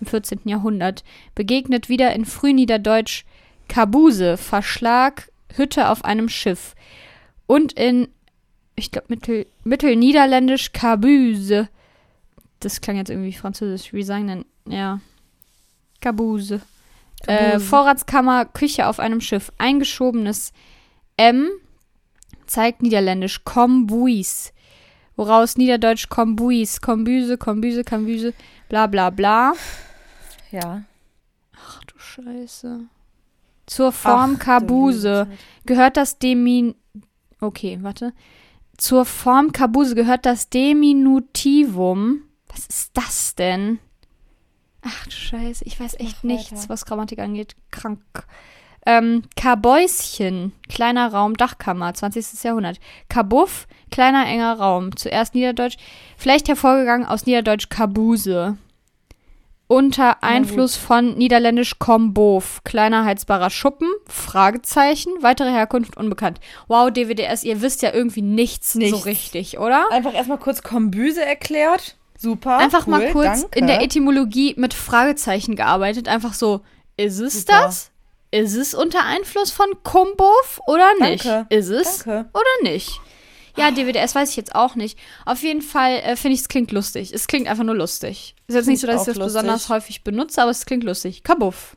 Im 0.00 0.06
14. 0.06 0.40
Jahrhundert. 0.44 1.02
Begegnet 1.34 1.88
wieder 1.88 2.12
in 2.12 2.26
Frühniederdeutsch 2.26 3.24
Kabuse, 3.68 4.36
Verschlag, 4.36 5.30
Hütte 5.54 5.88
auf 5.88 6.04
einem 6.04 6.28
Schiff. 6.28 6.74
Und 7.46 7.72
in, 7.72 8.08
ich 8.76 8.90
glaube, 8.90 9.06
Mittel, 9.08 9.46
Mittelniederländisch 9.64 10.72
Kabuse. 10.72 11.68
Das 12.60 12.82
klang 12.82 12.96
jetzt 12.96 13.10
irgendwie 13.10 13.32
französisch. 13.32 13.94
Wie 13.94 14.02
sagen 14.02 14.26
denn? 14.26 14.44
Ja. 14.66 15.00
Kabuse. 16.00 16.60
Äh. 17.26 17.58
Vorratskammer, 17.60 18.44
Küche 18.46 18.86
auf 18.86 18.98
einem 18.98 19.20
Schiff. 19.20 19.52
Eingeschobenes 19.58 20.52
M 21.16 21.48
zeigt 22.46 22.82
niederländisch 22.82 23.44
Kombuis. 23.44 24.52
woraus 25.16 25.56
Niederdeutsch 25.56 26.08
Kombuis, 26.08 26.80
Kombüse, 26.80 27.36
Kombüse, 27.38 27.84
Kombüse, 27.84 28.34
bla 28.68 28.86
bla 28.86 29.10
bla. 29.10 29.52
Ja. 30.50 30.82
Ach 31.56 31.84
du 31.84 31.98
Scheiße. 31.98 32.80
Zur 33.66 33.92
Form 33.92 34.36
Ach, 34.36 34.44
Kabuse 34.44 35.28
gehört 35.64 35.96
das 35.96 36.18
Demin... 36.18 36.74
Okay, 37.40 37.78
warte. 37.82 38.12
Zur 38.76 39.04
Form 39.04 39.52
Kabuse 39.52 39.94
gehört 39.94 40.26
das 40.26 40.48
Diminutivum. 40.48 42.22
Was 42.48 42.66
ist 42.66 42.90
das 42.94 43.34
denn? 43.34 43.78
Ach 44.82 45.04
du 45.04 45.10
Scheiße, 45.12 45.64
ich 45.64 45.78
weiß 45.78 45.94
echt 45.94 46.24
weiter. 46.24 46.26
nichts, 46.26 46.68
was 46.68 46.84
Grammatik 46.84 47.20
angeht. 47.20 47.54
Krank. 47.70 48.00
Ähm, 48.84 49.22
Kabäuschen, 49.36 50.52
kleiner 50.68 51.12
Raum, 51.12 51.36
Dachkammer, 51.36 51.94
20. 51.94 52.42
Jahrhundert. 52.42 52.80
Kabuff, 53.08 53.68
kleiner, 53.92 54.26
enger 54.26 54.54
Raum. 54.58 54.96
Zuerst 54.96 55.34
Niederdeutsch, 55.36 55.76
vielleicht 56.16 56.48
hervorgegangen 56.48 57.06
aus 57.06 57.24
Niederdeutsch 57.26 57.68
Kabuse. 57.68 58.58
Unter 59.68 60.22
Einfluss 60.22 60.76
von 60.76 61.14
Niederländisch 61.16 61.78
Kombof, 61.78 62.60
kleiner 62.64 63.06
heizbarer 63.06 63.48
Schuppen, 63.48 63.88
Fragezeichen, 64.06 65.10
weitere 65.22 65.50
Herkunft 65.50 65.96
unbekannt. 65.96 66.40
Wow, 66.68 66.90
DWDS, 66.90 67.42
ihr 67.44 67.62
wisst 67.62 67.80
ja 67.80 67.94
irgendwie 67.94 68.20
nichts, 68.20 68.74
so 68.74 68.80
Nichts. 68.80 69.06
richtig, 69.06 69.58
oder? 69.58 69.86
Einfach 69.90 70.12
erstmal 70.12 70.36
kurz 70.38 70.62
Kombüse 70.62 71.24
erklärt. 71.24 71.96
Super. 72.18 72.58
Einfach 72.58 72.86
mal 72.86 73.02
cool, 73.06 73.12
kurz 73.12 73.42
danke. 73.42 73.58
in 73.58 73.66
der 73.66 73.82
Etymologie 73.82 74.54
mit 74.56 74.74
Fragezeichen 74.74 75.56
gearbeitet. 75.56 76.08
Einfach 76.08 76.34
so, 76.34 76.60
ist 76.96 77.18
es 77.18 77.40
Super. 77.40 77.62
das? 77.62 77.90
Ist 78.30 78.54
es 78.56 78.74
unter 78.74 79.04
Einfluss 79.04 79.50
von 79.50 79.66
Kombof 79.82 80.60
oder 80.66 80.88
nicht? 81.00 81.26
Danke. 81.26 81.54
Ist 81.54 81.68
es 81.68 82.04
Danke. 82.04 82.30
oder 82.32 82.70
nicht? 82.70 83.00
Ja, 83.58 83.70
DWDS 83.70 84.14
weiß 84.14 84.30
ich 84.30 84.36
jetzt 84.36 84.54
auch 84.54 84.76
nicht. 84.76 84.98
Auf 85.26 85.42
jeden 85.42 85.60
Fall 85.60 85.96
äh, 85.96 86.16
finde 86.16 86.34
ich, 86.36 86.40
es 86.40 86.48
klingt 86.48 86.72
lustig. 86.72 87.12
Es 87.12 87.26
klingt 87.26 87.48
einfach 87.48 87.64
nur 87.64 87.74
lustig. 87.74 88.34
Ist 88.46 88.54
jetzt 88.54 88.64
Find 88.64 88.68
nicht 88.68 88.80
so, 88.80 88.86
ich 88.86 88.92
dass 88.94 89.02
ich 89.02 89.06
das 89.08 89.16
lustig. 89.18 89.24
besonders 89.34 89.68
häufig 89.68 90.04
benutze, 90.04 90.40
aber 90.40 90.50
es 90.50 90.64
klingt 90.64 90.84
lustig. 90.84 91.22
Kabuff. 91.22 91.76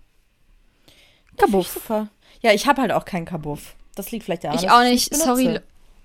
Kabuff. 1.38 1.74
Super. 1.74 2.08
Ja, 2.42 2.54
ich 2.54 2.68
habe 2.68 2.82
halt 2.82 2.92
auch 2.94 3.04
keinen 3.04 3.25
Kabuff. 3.25 3.75
Das 3.96 4.12
liegt 4.12 4.24
vielleicht 4.25 4.46
daran. 4.46 4.58
Ich 4.58 4.70
auch 4.70 4.82
es 4.82 4.89
nicht. 4.92 5.10
benutze. 5.10 5.27
Sorry. 5.27 5.60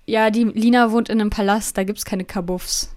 Ja, 0.07 0.31
die 0.31 0.45
Lina 0.45 0.91
wohnt 0.91 1.09
in 1.09 1.21
einem 1.21 1.31
Palast, 1.31 1.79
da 1.79 1.85
gibt's 1.85 2.05
keine 2.05 2.25
Kabuffs. 2.25 2.91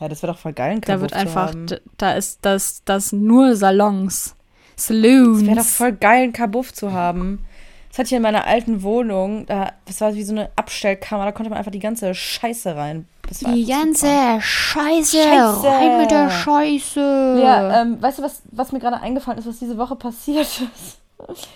Ja, 0.00 0.08
das 0.08 0.22
wäre 0.22 0.32
doch 0.32 0.38
voll 0.40 0.52
geil, 0.52 0.72
einen 0.72 0.80
Da 0.80 1.00
wird 1.00 1.12
einfach, 1.12 1.48
haben. 1.48 1.66
da 1.98 2.12
ist 2.14 2.40
das, 2.42 2.82
das 2.84 3.12
nur 3.12 3.54
Salons. 3.56 4.34
Saloons. 4.76 5.46
wäre 5.46 5.56
doch 5.56 5.64
voll 5.64 5.92
geil, 5.92 6.24
einen 6.24 6.32
Kabuff 6.32 6.72
zu 6.72 6.92
haben. 6.92 7.44
Das 7.90 7.98
hatte 8.00 8.06
ich 8.08 8.12
in 8.14 8.22
meiner 8.22 8.44
alten 8.44 8.82
Wohnung. 8.82 9.46
Da, 9.46 9.70
das 9.86 10.00
war 10.00 10.14
wie 10.16 10.24
so 10.24 10.32
eine 10.32 10.50
Abstellkammer. 10.56 11.24
Da 11.26 11.30
konnte 11.32 11.48
man 11.48 11.58
einfach 11.60 11.70
die 11.70 11.78
ganze 11.78 12.12
Scheiße 12.12 12.74
rein. 12.74 13.06
Das 13.28 13.38
Die 13.38 13.64
super. 13.64 13.78
ganze 13.84 14.08
Scheiße, 14.40 15.16
Scheiße. 15.22 15.66
rein 15.68 16.00
mit 16.00 16.10
der 16.10 16.28
Scheiße. 16.28 17.38
Ja, 17.40 17.82
ähm, 17.82 18.02
weißt 18.02 18.18
du, 18.18 18.22
was, 18.24 18.42
was 18.50 18.72
mir 18.72 18.80
gerade 18.80 19.00
eingefallen 19.00 19.38
ist, 19.38 19.46
was 19.46 19.60
diese 19.60 19.78
Woche 19.78 19.94
passiert 19.94 20.40
ist? 20.74 20.98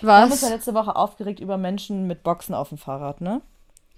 Wir 0.01 0.13
haben 0.13 0.31
uns 0.31 0.39
ja 0.41 0.47
Was? 0.47 0.53
letzte 0.53 0.73
Woche 0.73 0.95
aufgeregt 0.95 1.41
über 1.41 1.57
Menschen 1.57 2.07
mit 2.07 2.23
Boxen 2.23 2.55
auf 2.55 2.69
dem 2.69 2.77
Fahrrad, 2.77 3.19
ne? 3.19 3.41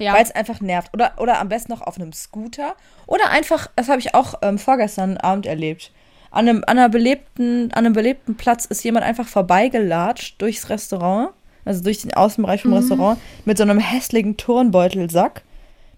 Ja. 0.01 0.13
Weil 0.13 0.23
es 0.23 0.31
einfach 0.31 0.61
nervt. 0.61 0.93
Oder, 0.93 1.13
oder 1.17 1.39
am 1.39 1.49
besten 1.49 1.71
noch 1.71 1.81
auf 1.81 1.97
einem 1.97 2.11
Scooter. 2.11 2.75
Oder 3.05 3.29
einfach, 3.29 3.69
das 3.75 3.87
habe 3.87 3.99
ich 3.99 4.15
auch 4.15 4.35
ähm, 4.41 4.57
vorgestern 4.57 5.17
Abend 5.17 5.45
erlebt. 5.45 5.91
An 6.31 6.47
einem, 6.47 6.63
an, 6.65 6.77
einer 6.79 6.89
belebten, 6.89 7.71
an 7.73 7.85
einem 7.85 7.93
belebten 7.93 8.35
Platz 8.35 8.65
ist 8.65 8.83
jemand 8.83 9.05
einfach 9.05 9.27
vorbeigelatscht 9.27 10.41
durchs 10.41 10.69
Restaurant, 10.69 11.31
also 11.65 11.83
durch 11.83 12.01
den 12.01 12.13
Außenbereich 12.13 12.63
vom 12.63 12.73
Restaurant, 12.73 13.19
mit 13.45 13.57
so 13.57 13.63
einem 13.63 13.79
hässlichen 13.79 14.37
Turnbeutelsack, 14.37 15.43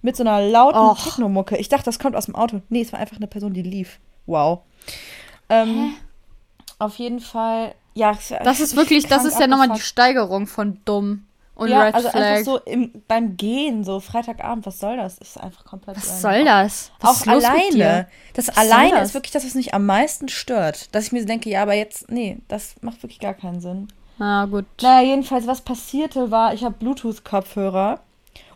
mit 0.01 0.17
so 0.17 0.23
einer 0.23 0.41
lauten 0.41 0.79
Och. 0.79 1.03
Technomucke. 1.03 1.55
Ich 1.57 1.69
dachte, 1.69 1.85
das 1.85 1.99
kommt 1.99 2.15
aus 2.15 2.25
dem 2.25 2.35
Auto. 2.35 2.61
Nee, 2.69 2.81
es 2.81 2.91
war 2.91 2.99
einfach 2.99 3.17
eine 3.17 3.27
Person, 3.27 3.53
die 3.53 3.61
lief. 3.61 3.99
Wow. 4.25 4.61
Ähm, 5.49 5.93
auf 6.79 6.95
jeden 6.95 7.19
Fall, 7.19 7.75
ja. 7.93 8.17
Das 8.43 8.59
ist 8.59 8.71
ich 8.71 8.77
wirklich, 8.77 9.07
das 9.07 9.23
ist 9.23 9.39
ja 9.39 9.47
nochmal 9.47 9.69
die. 9.69 9.79
Steigerung 9.79 10.47
von 10.47 10.79
dumm 10.83 11.25
und 11.55 11.69
ja, 11.69 11.83
Red 11.83 11.95
also 11.95 12.09
Flag. 12.09 12.21
einfach 12.23 12.45
so 12.45 12.57
im, 12.59 12.91
beim 13.07 13.37
Gehen, 13.37 13.83
so 13.83 13.99
Freitagabend, 13.99 14.65
was 14.65 14.79
soll 14.79 14.97
das? 14.97 15.19
Ist 15.19 15.39
einfach 15.39 15.63
komplett. 15.65 15.97
Was 15.97 16.21
soll 16.21 16.43
das? 16.45 16.91
Was 16.99 17.09
auch 17.09 17.15
ist 17.19 17.25
los 17.27 17.43
mit 17.43 17.45
alleine. 17.45 17.71
dir? 17.71 18.07
Das 18.33 18.47
Was 18.47 18.57
alleine 18.57 18.95
das? 18.95 19.09
ist 19.09 19.13
wirklich 19.13 19.31
das, 19.33 19.45
was 19.45 19.53
mich 19.53 19.73
am 19.73 19.85
meisten 19.85 20.29
stört. 20.29 20.93
Dass 20.95 21.05
ich 21.05 21.11
mir 21.11 21.21
so 21.21 21.27
denke, 21.27 21.49
ja, 21.49 21.61
aber 21.61 21.75
jetzt, 21.75 22.09
nee, 22.09 22.37
das 22.47 22.75
macht 22.81 23.03
wirklich 23.03 23.19
gar 23.19 23.35
keinen 23.35 23.61
Sinn. 23.61 23.87
Na 24.17 24.45
gut. 24.45 24.65
Naja, 24.81 25.07
jedenfalls, 25.07 25.45
was 25.45 25.61
passierte 25.61 26.31
war, 26.31 26.53
ich 26.53 26.63
habe 26.63 26.75
Bluetooth-Kopfhörer 26.79 27.99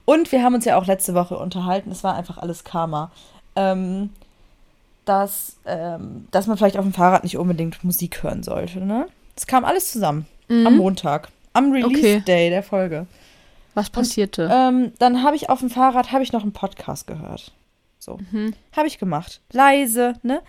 und 0.06 0.32
wir 0.32 0.42
haben 0.42 0.56
uns 0.56 0.66
ja 0.66 0.78
auch 0.78 0.88
letzte 0.88 1.14
Woche 1.14 1.38
unterhalten, 1.38 1.92
es 1.92 2.04
war 2.04 2.16
einfach 2.16 2.38
alles 2.40 2.64
Karma. 2.64 3.12
Ähm, 3.56 4.12
dass, 5.06 5.56
ähm, 5.66 6.28
dass 6.32 6.48
man 6.48 6.58
vielleicht 6.58 6.78
auf 6.78 6.84
dem 6.84 6.94
Fahrrad 6.94 7.24
nicht 7.24 7.38
unbedingt 7.38 7.84
Musik 7.84 8.24
hören 8.24 8.44
sollte, 8.44 8.80
ne? 8.84 9.08
Es 9.36 9.48
kam 9.48 9.66
alles 9.66 9.92
zusammen. 9.92 10.26
Am 10.50 10.78
Montag. 10.78 11.30
Am 11.58 11.72
Okay. 11.72 11.84
Release-Day 11.86 12.50
der 12.50 12.64
Folge. 12.64 13.08
Was 13.74 13.90
passierte? 13.90 14.50
Ähm, 14.52 14.92
dann 15.00 15.24
habe 15.24 15.36
ich 15.36 15.50
auf 15.50 15.60
dem 15.60 15.70
Fahrrad 15.70 16.12
habe 16.12 16.24
ich 16.24 16.34
noch 16.34 16.44
einen 16.44 16.54
Podcast 16.54 17.08
gehört. 17.08 17.52
So. 18.00 18.20
Habe 18.76 18.88
ich 18.88 19.00
gemacht. 19.00 19.42
Leise, 19.52 20.14
ne? 20.24 20.42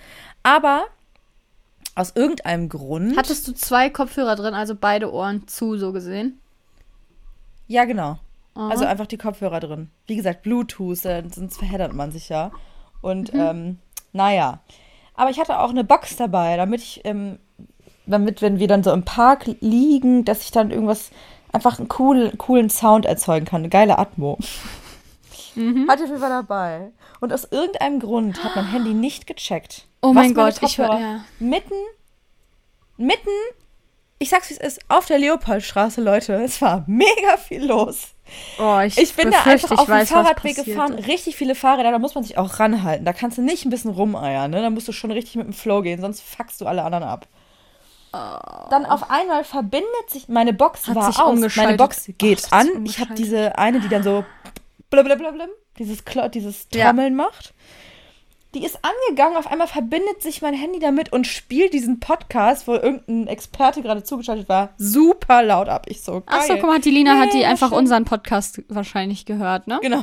Aber 0.42 0.84
aus 1.94 2.12
irgendeinem 2.14 2.68
Grund. 2.68 3.16
Hattest 3.16 3.48
du 3.48 3.52
zwei 3.52 3.90
Kopfhörer 3.90 4.36
drin, 4.36 4.54
also 4.54 4.74
beide 4.74 5.12
Ohren 5.12 5.48
zu, 5.48 5.76
so 5.76 5.92
gesehen? 5.92 6.40
ja, 7.66 7.84
genau. 7.84 8.18
Aha. 8.54 8.70
Also 8.70 8.86
einfach 8.86 9.06
die 9.06 9.18
Kopfhörer 9.18 9.60
drin. 9.60 9.90
Wie 10.06 10.16
gesagt, 10.16 10.42
Bluetooth, 10.42 11.04
äh, 11.04 11.22
sonst 11.32 11.58
verheddert 11.58 11.92
man 11.92 12.10
sich 12.10 12.28
ja. 12.28 12.50
Und 13.02 13.32
ähm, 13.34 13.78
naja. 14.12 14.60
Aber 15.14 15.30
ich 15.30 15.38
hatte 15.38 15.58
auch 15.60 15.70
eine 15.70 15.84
Box 15.84 16.16
dabei, 16.16 16.56
damit 16.56 16.80
ich, 16.80 17.02
ähm, 17.04 17.38
damit, 18.10 18.42
wenn 18.42 18.58
wir 18.58 18.68
dann 18.68 18.82
so 18.82 18.92
im 18.92 19.04
Park 19.04 19.44
liegen, 19.60 20.24
dass 20.24 20.42
ich 20.42 20.50
dann 20.50 20.70
irgendwas, 20.70 21.10
einfach 21.52 21.78
einen 21.78 21.88
coolen, 21.88 22.36
coolen 22.38 22.70
Sound 22.70 23.06
erzeugen 23.06 23.46
kann. 23.46 23.60
Eine 23.62 23.68
geile 23.68 23.98
Atmo. 23.98 24.38
Hatte 25.88 26.04
ich 26.04 26.20
war 26.20 26.28
dabei. 26.28 26.92
Und 27.20 27.32
aus 27.32 27.48
irgendeinem 27.50 27.98
Grund 28.00 28.42
hat 28.44 28.54
mein 28.54 28.70
Handy 28.70 28.94
nicht 28.94 29.26
gecheckt. 29.26 29.86
Oh 30.02 30.12
mein 30.12 30.34
Gott, 30.34 30.54
ich 30.62 30.78
war- 30.78 30.86
Kopfhörer 30.88 31.00
ja. 31.00 31.24
Mitten, 31.40 31.74
mitten, 32.96 33.30
ich 34.20 34.28
sag's 34.30 34.50
wie 34.50 34.54
es 34.54 34.60
ist, 34.60 34.80
auf 34.88 35.06
der 35.06 35.18
Leopoldstraße, 35.18 36.00
Leute. 36.00 36.34
Es 36.34 36.62
war 36.62 36.84
mega 36.86 37.36
viel 37.36 37.64
los. 37.64 38.08
Oh, 38.60 38.78
ich, 38.80 38.98
Ich 38.98 39.14
bin 39.14 39.30
da 39.30 39.42
einfach 39.42 39.72
ich 39.72 39.78
auf 39.78 39.86
dem 39.86 40.06
Fahrradweg 40.06 40.56
gefahren, 40.56 40.92
richtig 40.94 41.36
viele 41.36 41.54
Fahrräder, 41.54 41.90
da 41.92 41.98
muss 41.98 42.14
man 42.14 42.22
sich 42.24 42.36
auch 42.38 42.60
ranhalten. 42.60 43.04
Da 43.04 43.12
kannst 43.12 43.38
du 43.38 43.42
nicht 43.42 43.64
ein 43.64 43.70
bisschen 43.70 43.90
rumeiern, 43.90 44.50
ne? 44.50 44.60
Da 44.62 44.70
musst 44.70 44.86
du 44.86 44.92
schon 44.92 45.10
richtig 45.10 45.36
mit 45.36 45.46
dem 45.46 45.52
Flow 45.54 45.82
gehen, 45.82 46.00
sonst 46.00 46.20
fuckst 46.20 46.60
du 46.60 46.66
alle 46.66 46.82
anderen 46.84 47.04
ab. 47.04 47.26
Dann 48.12 48.86
auf 48.86 49.10
einmal 49.10 49.44
verbindet 49.44 50.10
sich, 50.10 50.28
meine 50.28 50.52
Box 50.52 50.86
Hat 50.88 50.96
war 50.96 51.12
sich 51.12 51.20
aus, 51.20 51.56
meine. 51.56 51.76
Box 51.76 52.10
geht 52.18 52.40
sich 52.40 52.52
an. 52.52 52.84
Ich 52.84 52.98
habe 53.00 53.14
diese 53.14 53.58
eine, 53.58 53.80
die 53.80 53.88
dann 53.88 54.02
so 54.02 54.24
blablabla, 54.90 55.32
dieses, 55.78 56.04
Klo 56.04 56.28
dieses 56.28 56.68
Ja. 56.72 56.86
Trommeln 56.86 57.14
macht. 57.16 57.54
Die 58.54 58.64
ist 58.64 58.78
angegangen, 58.82 59.36
auf 59.36 59.46
einmal 59.46 59.66
verbindet 59.66 60.22
sich 60.22 60.40
mein 60.40 60.54
Handy 60.54 60.78
damit 60.78 61.12
und 61.12 61.26
spielt 61.26 61.74
diesen 61.74 62.00
Podcast, 62.00 62.66
wo 62.66 62.72
irgendein 62.72 63.26
Experte 63.26 63.82
gerade 63.82 64.02
zugeschaltet 64.04 64.48
war, 64.48 64.70
super 64.78 65.42
laut 65.42 65.68
ab. 65.68 65.84
Ich 65.88 66.00
so, 66.00 66.12
geil. 66.12 66.22
Ach 66.26 66.42
so, 66.42 66.54
guck 66.54 66.62
mal, 66.64 66.80
die 66.80 66.90
Lina 66.90 67.18
hat 67.18 67.34
die 67.34 67.44
einfach 67.44 67.68
schön. 67.68 67.78
unseren 67.78 68.06
Podcast 68.06 68.62
wahrscheinlich 68.68 69.26
gehört, 69.26 69.66
ne? 69.66 69.78
Genau. 69.82 70.02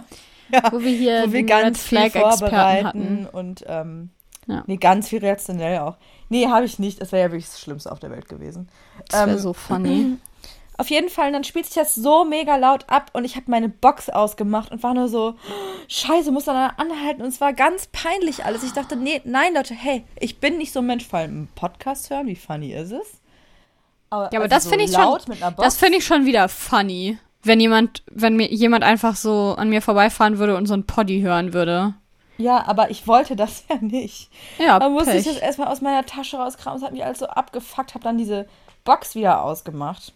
Ja. 0.53 0.71
Wo 0.71 0.79
wir 0.79 0.91
hier 0.91 1.23
wo 1.27 1.31
wir 1.33 1.41
ganz 1.41 1.91
Red 1.91 2.11
Flag 2.11 2.15
Experten 2.15 2.85
hatten. 2.85 3.27
und 3.31 3.63
ähm, 3.67 4.11
Ja. 4.47 4.63
nee, 4.67 4.77
ganz 4.77 5.09
viel 5.09 5.19
reaktionell 5.19 5.79
auch. 5.79 5.97
Nee, 6.29 6.47
habe 6.47 6.65
ich 6.65 6.79
nicht. 6.79 7.01
Das 7.01 7.11
wäre 7.11 7.23
ja 7.23 7.31
wirklich 7.31 7.49
das 7.49 7.59
Schlimmste 7.59 7.91
auf 7.91 7.99
der 7.99 8.11
Welt 8.11 8.29
gewesen. 8.29 8.69
Das 9.09 9.21
wäre 9.21 9.37
Ähm, 9.37 9.39
so 9.39 9.53
funny. 9.53 10.17
Auf 10.77 10.89
jeden 10.89 11.07
Fall, 11.07 11.31
dann 11.31 11.45
spielt 11.45 11.65
sich 11.67 11.75
das 11.75 11.95
so 11.95 12.25
mega 12.25 12.57
laut 12.57 12.83
ab 12.89 13.09
und 13.13 13.23
ich 13.23 13.37
habe 13.37 13.49
meine 13.49 13.69
Box 13.69 14.09
ausgemacht 14.09 14.73
und 14.73 14.83
war 14.83 14.93
nur 14.93 15.07
so, 15.07 15.35
scheiße, 15.87 16.33
muss 16.33 16.43
dann 16.45 16.71
anhalten 16.75 17.21
und 17.21 17.29
es 17.29 17.39
war 17.39 17.53
ganz 17.53 17.87
peinlich 17.93 18.43
alles. 18.43 18.61
Ich 18.63 18.73
dachte, 18.73 18.97
nee, 18.97 19.21
nein, 19.23 19.53
Leute, 19.53 19.73
hey, 19.73 20.03
ich 20.19 20.39
bin 20.39 20.57
nicht 20.57 20.73
so 20.73 20.79
ein 20.79 20.85
Mensch, 20.85 21.07
vor 21.07 21.19
allem 21.19 21.31
einen 21.31 21.47
Podcast 21.55 22.09
hören, 22.09 22.27
wie 22.27 22.35
funny 22.35 22.73
ist 22.73 22.91
es? 22.91 23.21
Ja, 24.11 24.17
aber 24.17 24.41
also 24.41 24.47
das 24.49 24.63
so 24.65 24.69
finde 24.69 24.85
ich 24.85 24.91
schon, 24.91 25.17
das 25.57 25.77
finde 25.77 25.97
ich 25.97 26.05
schon 26.05 26.25
wieder 26.25 26.49
funny. 26.49 27.17
Wenn 27.43 27.59
jemand, 27.61 28.03
wenn 28.11 28.35
mir 28.35 28.51
jemand 28.51 28.83
einfach 28.83 29.15
so 29.15 29.55
an 29.57 29.69
mir 29.69 29.81
vorbeifahren 29.81 30.39
würde 30.39 30.57
und 30.57 30.65
so 30.65 30.73
ein 30.73 30.85
Poddy 30.85 31.21
hören 31.21 31.53
würde. 31.53 31.93
Ja, 32.37 32.65
aber 32.67 32.89
ich 32.91 33.07
wollte 33.07 33.35
das 33.35 33.63
ja 33.69 33.77
nicht. 33.81 34.29
Ja, 34.57 34.79
Da 34.79 34.89
musste 34.89 35.17
ich 35.17 35.25
Pech. 35.25 35.33
das 35.35 35.41
erstmal 35.41 35.67
aus 35.67 35.81
meiner 35.81 36.05
Tasche 36.05 36.37
rauskramen. 36.37 36.79
Es 36.79 36.85
hat 36.85 36.93
mich 36.93 37.03
alles 37.03 37.19
so 37.19 37.27
abgefuckt, 37.27 37.93
habe 37.93 38.03
dann 38.03 38.17
diese 38.17 38.47
Box 38.83 39.15
wieder 39.15 39.43
ausgemacht 39.43 40.13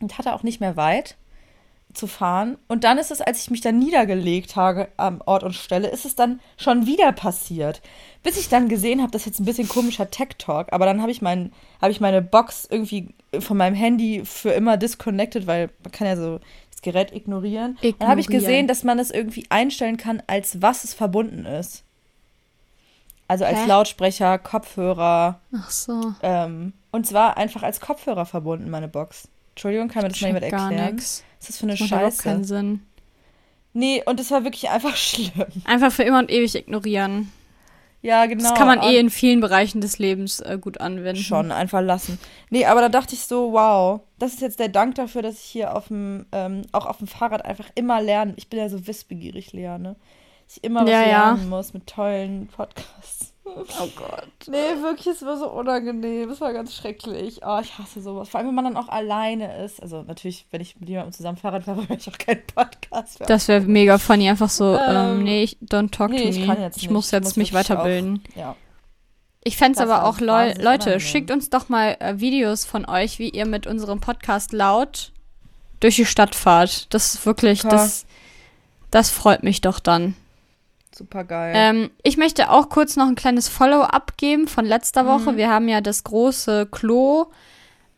und 0.00 0.18
hatte 0.18 0.34
auch 0.34 0.42
nicht 0.42 0.60
mehr 0.60 0.76
weit 0.76 1.16
zu 1.92 2.06
fahren. 2.06 2.58
Und 2.68 2.84
dann 2.84 2.98
ist 2.98 3.10
es, 3.10 3.20
als 3.20 3.40
ich 3.42 3.50
mich 3.50 3.62
dann 3.62 3.78
niedergelegt 3.78 4.54
habe 4.54 4.88
am 4.96 5.22
Ort 5.24 5.42
und 5.42 5.54
Stelle, 5.54 5.88
ist 5.88 6.04
es 6.04 6.14
dann 6.14 6.40
schon 6.56 6.86
wieder 6.86 7.10
passiert. 7.12 7.80
Bis 8.22 8.36
ich 8.38 8.48
dann 8.48 8.68
gesehen 8.68 9.00
habe, 9.00 9.10
das 9.12 9.22
ist 9.22 9.26
jetzt 9.26 9.40
ein 9.40 9.44
bisschen 9.46 9.68
komischer 9.68 10.10
Tech-Talk, 10.10 10.72
aber 10.72 10.84
dann 10.84 11.00
habe 11.00 11.10
ich, 11.10 11.22
mein, 11.22 11.52
hab 11.80 11.90
ich 11.90 12.00
meine 12.00 12.22
Box 12.22 12.68
irgendwie 12.70 13.14
von 13.38 13.56
meinem 13.56 13.74
Handy 13.74 14.24
für 14.24 14.50
immer 14.50 14.76
disconnected, 14.76 15.46
weil 15.46 15.70
man 15.82 15.92
kann 15.92 16.06
ja 16.06 16.16
so, 16.16 16.40
Gerät 16.86 17.12
ignorieren. 17.12 17.76
Dann 17.98 18.08
habe 18.08 18.20
ich 18.20 18.26
Ignorieren. 18.26 18.28
gesehen, 18.50 18.66
dass 18.68 18.84
man 18.84 18.98
es 18.98 19.10
irgendwie 19.10 19.44
einstellen 19.48 19.96
kann, 19.96 20.22
als 20.28 20.62
was 20.62 20.84
es 20.84 20.94
verbunden 20.94 21.44
ist. 21.44 21.82
Also 23.28 23.44
als 23.44 23.58
Hä? 23.58 23.66
Lautsprecher, 23.66 24.38
Kopfhörer. 24.38 25.40
Ach 25.52 25.70
so. 25.70 26.14
Ähm, 26.22 26.72
und 26.92 27.06
zwar 27.06 27.36
einfach 27.36 27.64
als 27.64 27.80
Kopfhörer 27.80 28.24
verbunden, 28.24 28.70
meine 28.70 28.86
Box. 28.88 29.28
Entschuldigung, 29.54 29.88
kann 29.88 30.02
mir 30.04 30.10
das 30.10 30.20
mal 30.20 30.28
jemand 30.28 30.44
Check 30.44 30.52
gar 30.52 30.70
erklären? 30.70 30.94
nix. 30.94 31.24
Was 31.40 31.48
ist 31.48 31.48
das 31.48 31.56
für 31.58 31.62
eine 31.64 31.72
Das 31.72 31.80
macht 31.80 31.90
überhaupt 31.90 32.18
keinen 32.18 32.38
Scheiße? 32.44 32.48
Sinn. 32.54 32.82
Nee, 33.72 34.02
und 34.06 34.20
es 34.20 34.30
war 34.30 34.44
wirklich 34.44 34.70
einfach 34.70 34.96
schlimm. 34.96 35.32
Einfach 35.64 35.90
für 35.90 36.04
immer 36.04 36.20
und 36.20 36.30
ewig 36.30 36.54
ignorieren. 36.54 37.32
Ja, 38.02 38.26
genau. 38.26 38.42
Das 38.42 38.54
kann 38.54 38.66
man 38.68 38.82
eh 38.82 38.98
in 38.98 39.10
vielen 39.10 39.40
Bereichen 39.40 39.80
des 39.80 39.98
Lebens 39.98 40.40
äh, 40.40 40.58
gut 40.60 40.80
anwenden. 40.80 41.20
Schon, 41.20 41.50
einfach 41.50 41.80
lassen. 41.80 42.18
Nee, 42.50 42.64
aber 42.66 42.80
da 42.80 42.88
dachte 42.88 43.14
ich 43.14 43.26
so, 43.26 43.52
wow, 43.52 44.00
das 44.18 44.34
ist 44.34 44.40
jetzt 44.40 44.60
der 44.60 44.68
Dank 44.68 44.94
dafür, 44.94 45.22
dass 45.22 45.34
ich 45.34 45.44
hier 45.44 45.74
auf 45.74 45.88
dem, 45.88 46.26
ähm, 46.32 46.62
auch 46.72 46.86
auf 46.86 46.98
dem 46.98 47.06
Fahrrad 47.08 47.44
einfach 47.44 47.68
immer 47.74 48.00
lerne. 48.00 48.34
Ich 48.36 48.48
bin 48.48 48.60
ja 48.60 48.68
so 48.68 48.86
wissbegierig, 48.86 49.52
Lea, 49.52 49.78
ne? 49.78 49.96
Dass 50.46 50.58
ich 50.58 50.64
immer 50.64 50.82
was 50.82 50.90
Ja, 50.90 51.00
ja. 51.00 51.06
lernen 51.06 51.48
muss 51.48 51.74
mit 51.74 51.86
tollen 51.86 52.46
Podcasts. 52.46 53.32
Oh 53.48 53.88
Gott. 53.96 54.28
Nee, 54.48 54.82
wirklich, 54.82 55.06
es 55.06 55.22
war 55.24 55.36
so 55.38 55.48
unangenehm. 55.48 56.28
Es 56.30 56.40
war 56.40 56.52
ganz 56.52 56.74
schrecklich. 56.74 57.40
Oh, 57.46 57.58
ich 57.62 57.78
hasse 57.78 58.02
sowas. 58.02 58.28
Vor 58.28 58.38
allem, 58.38 58.48
wenn 58.48 58.54
man 58.56 58.64
dann 58.64 58.76
auch 58.76 58.88
alleine 58.88 59.64
ist. 59.64 59.80
Also 59.80 60.02
natürlich, 60.02 60.46
wenn 60.50 60.60
ich 60.60 60.78
mit 60.80 60.88
jemandem 60.88 61.12
zusammen 61.12 61.38
Fahrrad 61.38 61.64
fahre, 61.64 61.78
höre 61.88 61.96
ich 61.96 62.08
auch 62.08 62.18
keinen 62.18 62.44
Podcast. 62.46 63.20
Das 63.26 63.46
wäre 63.48 63.60
mega 63.60 63.98
funny. 63.98 64.28
Einfach 64.28 64.50
so, 64.50 64.76
ähm, 64.76 64.96
Ähm, 64.96 65.22
nee, 65.22 65.42
ich, 65.44 65.58
don't 65.62 65.90
talk 65.92 66.10
nee, 66.10 66.22
to 66.22 66.28
ich 66.28 66.40
me. 66.40 66.46
kann 66.46 66.60
jetzt 66.60 66.76
ich 66.78 66.82
nicht. 66.84 66.90
muss 66.92 67.06
Ich 67.06 67.12
jetzt 67.12 67.24
muss 67.24 67.36
mich 67.36 67.52
weiterbilden. 67.52 68.22
ja. 68.34 68.56
Ich 69.44 69.56
fände 69.56 69.78
es 69.78 69.80
aber 69.80 70.04
auch, 70.08 70.18
Leu 70.18 70.48
Leute, 70.48 70.64
unangenehm. 70.64 71.00
schickt 71.00 71.30
uns 71.30 71.50
doch 71.50 71.68
mal 71.68 71.96
äh, 72.00 72.18
Videos 72.18 72.64
von 72.64 72.84
euch, 72.84 73.20
wie 73.20 73.28
ihr 73.30 73.46
mit 73.46 73.68
unserem 73.68 74.00
Podcast 74.00 74.52
laut 74.52 75.12
durch 75.78 75.94
die 75.94 76.04
Stadt 76.06 76.34
fahrt. 76.34 76.92
Das 76.92 77.14
ist 77.14 77.26
wirklich, 77.26 77.62
das, 77.62 78.06
das 78.90 79.10
freut 79.10 79.44
mich 79.44 79.60
doch 79.60 79.78
dann. 79.78 80.16
Super 80.96 81.24
geil. 81.24 81.52
Ähm, 81.54 81.90
ich 82.02 82.16
möchte 82.16 82.50
auch 82.50 82.68
kurz 82.70 82.96
noch 82.96 83.06
ein 83.06 83.16
kleines 83.16 83.48
Follow-up 83.48 84.16
geben 84.16 84.48
von 84.48 84.64
letzter 84.64 85.02
Mhm. 85.02 85.08
Woche. 85.08 85.36
Wir 85.36 85.50
haben 85.50 85.68
ja 85.68 85.80
das 85.82 86.04
große 86.04 86.66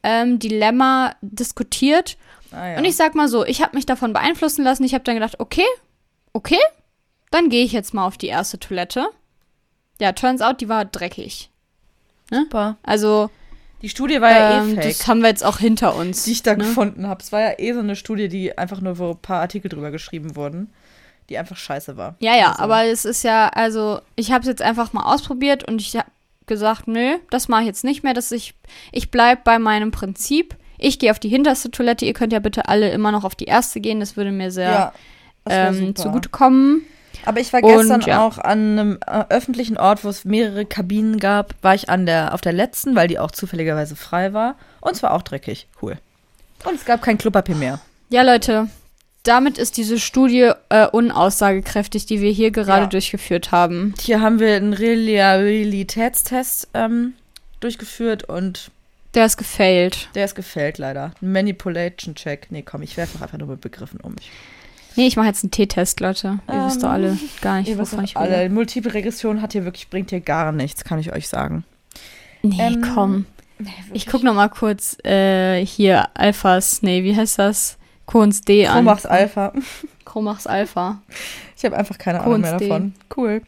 Klo-Dilemma 0.02 1.14
diskutiert. 1.20 2.16
ah, 2.52 2.66
ja. 2.70 2.78
Und 2.78 2.84
ich 2.84 2.96
sag 2.96 3.14
mal 3.14 3.28
so, 3.28 3.44
ich 3.44 3.62
habe 3.62 3.76
mich 3.76 3.86
davon 3.86 4.12
beeinflussen 4.12 4.64
lassen. 4.64 4.84
Ich 4.84 4.94
habe 4.94 5.04
dann 5.04 5.14
gedacht, 5.14 5.38
okay, 5.38 5.64
okay, 6.32 6.58
dann 7.30 7.50
gehe 7.50 7.64
ich 7.64 7.72
jetzt 7.72 7.94
mal 7.94 8.06
auf 8.06 8.16
die 8.18 8.26
erste 8.28 8.58
Toilette. 8.58 9.06
Ja, 10.00 10.12
turns 10.12 10.40
out, 10.40 10.60
die 10.60 10.68
war 10.68 10.84
dreckig. 10.84 11.50
Super. 12.32 12.76
Also, 12.82 13.30
Die 13.82 13.88
Studie 13.88 14.20
war 14.20 14.30
ja 14.30 14.58
ähm, 14.62 14.72
eh 14.72 14.74
fake. 14.74 14.84
das 14.98 15.06
haben 15.06 15.20
wir 15.20 15.28
jetzt 15.28 15.44
auch 15.44 15.58
hinter 15.58 15.94
uns. 15.96 16.24
die 16.24 16.32
ich 16.32 16.42
da 16.42 16.52
ne? 16.56 16.64
gefunden 16.64 17.06
habe. 17.06 17.22
Es 17.22 17.30
war 17.32 17.40
ja 17.40 17.58
eh 17.58 17.72
so 17.72 17.80
eine 17.80 17.96
Studie, 17.96 18.28
die 18.28 18.56
einfach 18.58 18.80
nur, 18.80 18.98
wo 18.98 19.10
ein 19.10 19.18
paar 19.18 19.40
Artikel 19.40 19.68
drüber 19.68 19.90
geschrieben 19.90 20.34
wurden, 20.36 20.72
die 21.28 21.38
einfach 21.38 21.56
scheiße 21.56 21.96
war. 21.96 22.16
Ja, 22.20 22.36
ja, 22.36 22.50
Also, 22.52 22.62
aber 22.62 22.84
es 22.86 23.04
ist 23.04 23.22
ja, 23.22 23.48
also, 23.48 24.00
ich 24.16 24.32
habe 24.32 24.42
es 24.42 24.48
jetzt 24.48 24.62
einfach 24.62 24.92
mal 24.92 25.12
ausprobiert 25.12 25.68
und 25.68 25.80
ich 25.80 25.96
habe 25.96 26.06
gesagt, 26.46 26.88
nö, 26.88 27.18
das 27.30 27.48
mache 27.48 27.62
ich 27.62 27.66
jetzt 27.66 27.84
nicht 27.84 28.02
mehr. 28.02 28.14
Dass 28.14 28.32
ich, 28.32 28.54
ich 28.92 29.10
bleib 29.10 29.44
bei 29.44 29.58
meinem 29.58 29.90
Prinzip. 29.90 30.56
Ich 30.78 30.98
gehe 30.98 31.10
auf 31.10 31.18
die 31.18 31.28
hinterste 31.28 31.70
Toilette. 31.70 32.04
Ihr 32.04 32.12
könnt 32.12 32.32
ja 32.32 32.38
bitte 32.38 32.68
alle 32.68 32.90
immer 32.90 33.12
noch 33.12 33.24
auf 33.24 33.34
die 33.34 33.44
erste 33.44 33.80
gehen. 33.80 34.00
Das 34.00 34.16
würde 34.16 34.30
mir 34.30 34.50
sehr 34.50 34.92
wär 35.44 35.68
ähm, 35.68 35.94
zugutekommen. 35.94 36.82
Aber 37.24 37.40
ich 37.40 37.52
war 37.52 37.62
Und, 37.62 37.76
gestern 37.76 38.00
ja. 38.02 38.24
auch 38.24 38.38
an 38.38 38.78
einem 38.78 38.98
äh, 39.06 39.24
öffentlichen 39.28 39.76
Ort, 39.76 40.04
wo 40.04 40.08
es 40.08 40.24
mehrere 40.24 40.64
Kabinen 40.64 41.18
gab, 41.18 41.54
war 41.62 41.74
ich 41.74 41.90
an 41.90 42.06
der, 42.06 42.32
auf 42.32 42.40
der 42.40 42.52
letzten, 42.52 42.94
weil 42.94 43.08
die 43.08 43.18
auch 43.18 43.30
zufälligerweise 43.30 43.96
frei 43.96 44.32
war. 44.32 44.54
Und 44.80 44.92
es 44.92 45.02
war 45.02 45.12
auch 45.12 45.22
dreckig. 45.22 45.66
Cool. 45.82 45.98
Und 46.64 46.74
es 46.74 46.84
gab 46.84 47.02
kein 47.02 47.18
Klopapier 47.18 47.56
mehr. 47.56 47.80
Ja, 48.08 48.22
Leute, 48.22 48.68
damit 49.24 49.58
ist 49.58 49.76
diese 49.76 49.98
Studie 49.98 50.52
äh, 50.70 50.86
unaussagekräftig, 50.86 52.06
die 52.06 52.20
wir 52.20 52.30
hier 52.30 52.50
gerade 52.50 52.82
Ja. 52.82 52.86
durchgeführt 52.86 53.52
haben. 53.52 53.94
Hier 54.00 54.20
haben 54.20 54.40
wir 54.40 54.56
einen 54.56 54.72
Realitätstest 54.74 56.68
ähm, 56.74 57.14
durchgeführt 57.60 58.24
und 58.24 58.70
Der 59.14 59.26
ist 59.26 59.36
gefailt. 59.36 60.08
der 60.14 60.24
ist 60.24 60.34
gefällt 60.34 60.78
leider. 60.78 61.12
Ein 61.20 61.32
Manipulation-Check. 61.32 62.48
Nee, 62.50 62.62
komm, 62.62 62.82
ich 62.82 62.96
werfe 62.96 63.22
einfach 63.22 63.36
nur 63.38 63.48
mit 63.48 63.60
Begriffen 63.60 64.00
um 64.00 64.14
mich. 64.14 64.30
Nee, 64.96 65.06
ich 65.06 65.16
mache 65.16 65.28
jetzt 65.28 65.44
einen 65.44 65.50
T-Test, 65.52 66.00
Leute. 66.00 66.40
Ihr 66.48 66.66
wisst 66.66 66.82
doch 66.82 66.88
Ähm, 66.88 66.94
alle 66.94 67.18
gar 67.40 67.60
nicht, 67.60 67.78
wovon 67.78 68.04
ich 68.04 68.16
alle, 68.16 68.48
Multiple 68.48 68.92
Regression 68.94 69.42
hat 69.42 69.52
hier 69.52 69.64
wirklich, 69.64 69.88
bringt 69.90 70.10
hier 70.10 70.20
gar 70.20 70.50
nichts, 70.52 70.82
kann 70.84 70.98
ich 70.98 71.12
euch 71.12 71.28
sagen. 71.28 71.64
Nee, 72.42 72.56
Ähm, 72.60 72.80
komm. 72.94 73.26
Ich 73.92 74.06
guck 74.06 74.22
noch 74.22 74.34
mal 74.34 74.48
kurz 74.48 74.96
äh, 75.04 75.64
hier 75.64 76.08
Alphas, 76.14 76.82
nee, 76.82 77.02
wie 77.02 77.16
heißt 77.16 77.38
das? 77.40 77.76
Kohns 78.08 78.40
D 78.40 78.66
an. 78.66 78.84
Chromax 78.84 79.04
Alpha. 79.04 79.52
Chromachs 80.06 80.46
Alpha. 80.46 81.02
Ich 81.56 81.64
habe 81.64 81.76
einfach 81.76 81.98
keine 81.98 82.20
Ahnung 82.22 82.40
mehr 82.40 82.52
Kunst.de. 82.52 82.68
davon. 82.70 82.94
Cool. 83.14 83.42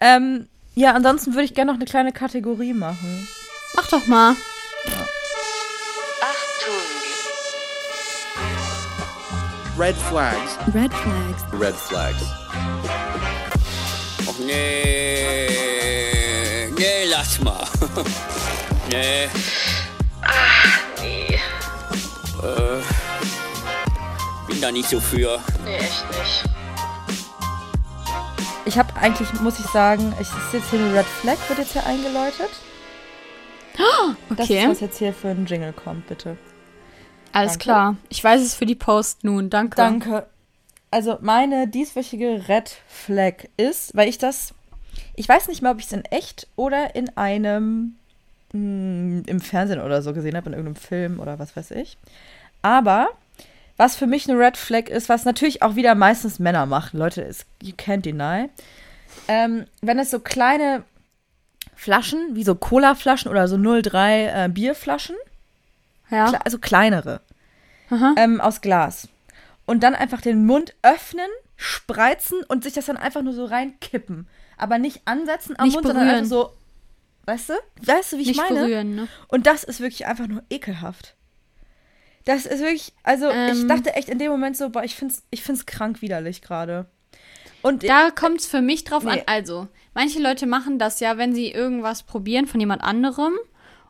Ähm, 0.00 0.48
ja, 0.74 0.92
ansonsten 0.92 1.32
würde 1.32 1.44
ich 1.44 1.54
gerne 1.54 1.72
noch 1.72 1.78
eine 1.78 1.86
kleine 1.86 2.12
Kategorie 2.12 2.74
machen. 2.74 3.26
Mach 3.74 3.88
doch 3.88 4.06
mal. 4.06 4.36
Red 9.78 9.96
flags. 9.96 10.58
Red 10.74 10.92
flags. 10.92 11.44
Red 11.58 11.74
flags. 11.74 12.22
Och 14.26 14.38
nee. 14.40 15.48
Nee, 16.76 17.04
lass 17.08 17.40
mal. 17.40 17.64
nee. 18.90 19.28
nee. 21.00 21.40
Äh, 22.42 22.82
da 24.62 24.70
nicht 24.72 24.88
so 24.88 25.00
für. 25.00 25.40
Ich 28.64 28.78
habe 28.78 28.94
eigentlich, 28.96 29.32
muss 29.40 29.58
ich 29.58 29.66
sagen, 29.66 30.12
ich 30.20 30.28
ist 30.28 30.52
jetzt 30.52 30.70
hier 30.70 30.78
eine 30.78 30.94
Red 30.94 31.06
Flag, 31.06 31.36
wird 31.48 31.58
jetzt 31.58 31.72
hier 31.72 31.84
eingeläutet. 31.84 32.50
Das 34.28 34.40
Okay. 34.48 34.62
ist, 34.62 34.68
was 34.68 34.80
jetzt 34.80 34.98
hier 34.98 35.12
für 35.12 35.28
ein 35.28 35.46
Jingle 35.46 35.72
kommt, 35.72 36.06
bitte. 36.06 36.36
Alles 37.32 37.52
Danke. 37.52 37.64
klar. 37.64 37.96
Ich 38.08 38.22
weiß 38.22 38.40
es 38.42 38.54
für 38.54 38.66
die 38.66 38.74
Post 38.74 39.24
nun. 39.24 39.50
Danke. 39.50 39.76
Danke. 39.76 40.26
Also 40.90 41.16
meine 41.22 41.66
dieswöchige 41.68 42.44
Red 42.48 42.76
Flag 42.86 43.44
ist, 43.56 43.96
weil 43.96 44.08
ich 44.08 44.18
das, 44.18 44.52
ich 45.16 45.26
weiß 45.28 45.48
nicht 45.48 45.62
mehr, 45.62 45.72
ob 45.72 45.78
ich 45.78 45.86
es 45.86 45.92
in 45.92 46.04
echt 46.06 46.46
oder 46.54 46.94
in 46.94 47.16
einem, 47.16 47.96
mh, 48.52 49.22
im 49.26 49.40
Fernsehen 49.40 49.80
oder 49.80 50.02
so 50.02 50.12
gesehen 50.12 50.36
habe, 50.36 50.50
in 50.50 50.52
irgendeinem 50.52 50.76
Film 50.76 51.18
oder 51.18 51.38
was 51.38 51.56
weiß 51.56 51.70
ich. 51.72 51.96
Aber 52.60 53.08
was 53.82 53.96
für 53.96 54.06
mich 54.06 54.28
eine 54.30 54.38
Red 54.38 54.56
Flag 54.56 54.88
ist, 54.88 55.08
was 55.08 55.24
natürlich 55.24 55.60
auch 55.62 55.74
wieder 55.74 55.94
meistens 55.96 56.38
Männer 56.38 56.66
machen, 56.66 56.98
Leute, 56.98 57.22
ist, 57.22 57.46
you 57.60 57.72
can't 57.74 58.02
deny. 58.02 58.48
Ähm, 59.26 59.66
wenn 59.80 59.98
es 59.98 60.10
so 60.12 60.20
kleine 60.20 60.84
Flaschen, 61.74 62.36
wie 62.36 62.44
so 62.44 62.54
Cola-Flaschen 62.54 63.28
oder 63.30 63.48
so 63.48 63.56
03 63.56 64.44
äh, 64.44 64.48
Bierflaschen, 64.48 65.16
Ja. 66.10 66.26
Kle- 66.28 66.40
also 66.44 66.58
kleinere, 66.58 67.20
ähm, 68.16 68.40
aus 68.40 68.60
Glas. 68.60 69.08
Und 69.66 69.82
dann 69.82 69.94
einfach 69.94 70.20
den 70.20 70.46
Mund 70.46 70.74
öffnen, 70.82 71.28
spreizen 71.56 72.42
und 72.48 72.62
sich 72.64 72.72
das 72.74 72.86
dann 72.86 72.96
einfach 72.96 73.22
nur 73.22 73.32
so 73.32 73.44
reinkippen. 73.44 74.28
Aber 74.56 74.78
nicht 74.78 75.02
ansetzen 75.06 75.54
am 75.58 75.64
Nicht 75.66 75.74
Mund, 75.74 75.86
sondern 75.86 76.04
berühren. 76.06 76.24
einfach 76.24 76.30
so, 76.30 76.52
weißt 77.26 77.48
du? 77.50 77.54
Weißt 77.84 78.12
du, 78.12 78.16
wie 78.18 78.22
ich 78.22 78.28
Nicht 78.28 78.36
meine? 78.40 78.60
berühren, 78.60 78.94
ne? 78.94 79.08
Und 79.28 79.46
das 79.46 79.64
ist 79.64 79.80
wirklich 79.80 80.06
einfach 80.06 80.28
nur 80.28 80.42
ekelhaft. 80.50 81.14
Das 82.24 82.46
ist 82.46 82.60
wirklich, 82.60 82.92
also 83.02 83.28
ich 83.30 83.34
Ähm. 83.60 83.68
dachte 83.68 83.94
echt 83.94 84.08
in 84.08 84.18
dem 84.18 84.30
Moment 84.30 84.56
so, 84.56 84.70
boah, 84.70 84.84
ich 84.84 84.94
find's, 84.94 85.22
ich 85.30 85.42
find's 85.42 85.66
krank 85.66 86.02
widerlich 86.02 86.42
gerade. 86.42 86.86
Und 87.62 87.88
Da 87.88 88.10
kommt 88.10 88.40
es 88.40 88.46
für 88.46 88.60
mich 88.60 88.84
drauf 88.84 89.06
an. 89.06 89.14
Nee. 89.16 89.22
Also, 89.26 89.68
manche 89.94 90.20
Leute 90.20 90.46
machen 90.46 90.78
das 90.78 91.00
ja, 91.00 91.16
wenn 91.16 91.34
sie 91.34 91.50
irgendwas 91.50 92.02
probieren 92.02 92.46
von 92.46 92.58
jemand 92.60 92.82
anderem, 92.82 93.34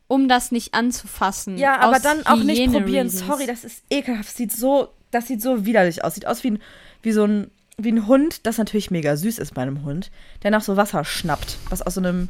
um 0.09 0.29
das 0.29 0.53
nicht 0.53 0.75
anzufassen. 0.75 1.57
Ja, 1.57 1.79
aber 1.79 1.99
dann 1.99 2.27
auch 2.27 2.37
nicht 2.43 2.71
probieren. 2.71 3.07
Reasons. 3.07 3.27
Sorry, 3.27 3.47
das 3.47 3.65
ist 3.65 3.83
ekelhaft. 3.89 4.37
Sieht 4.37 4.53
so, 4.53 4.89
das 5.11 5.27
sieht 5.27 5.41
so 5.41 5.65
widerlich 5.65 6.05
aus. 6.05 6.15
Sieht 6.15 6.27
aus 6.27 6.45
wie 6.45 6.53
ein, 6.53 6.63
wie 7.01 7.13
so 7.13 7.25
ein, 7.25 7.51
wie 7.79 7.91
ein 7.93 8.07
Hund, 8.07 8.47
das 8.47 8.59
natürlich 8.59 8.91
mega 8.91 9.17
süß 9.17 9.39
ist 9.39 9.55
bei 9.55 9.63
einem 9.63 9.85
Hund, 9.85 10.11
der 10.43 10.51
nach 10.51 10.63
so 10.63 10.77
Wasser 10.77 11.05
schnappt, 11.05 11.57
was 11.71 11.81
aus 11.81 11.95
so 11.95 12.01
einem, 12.01 12.29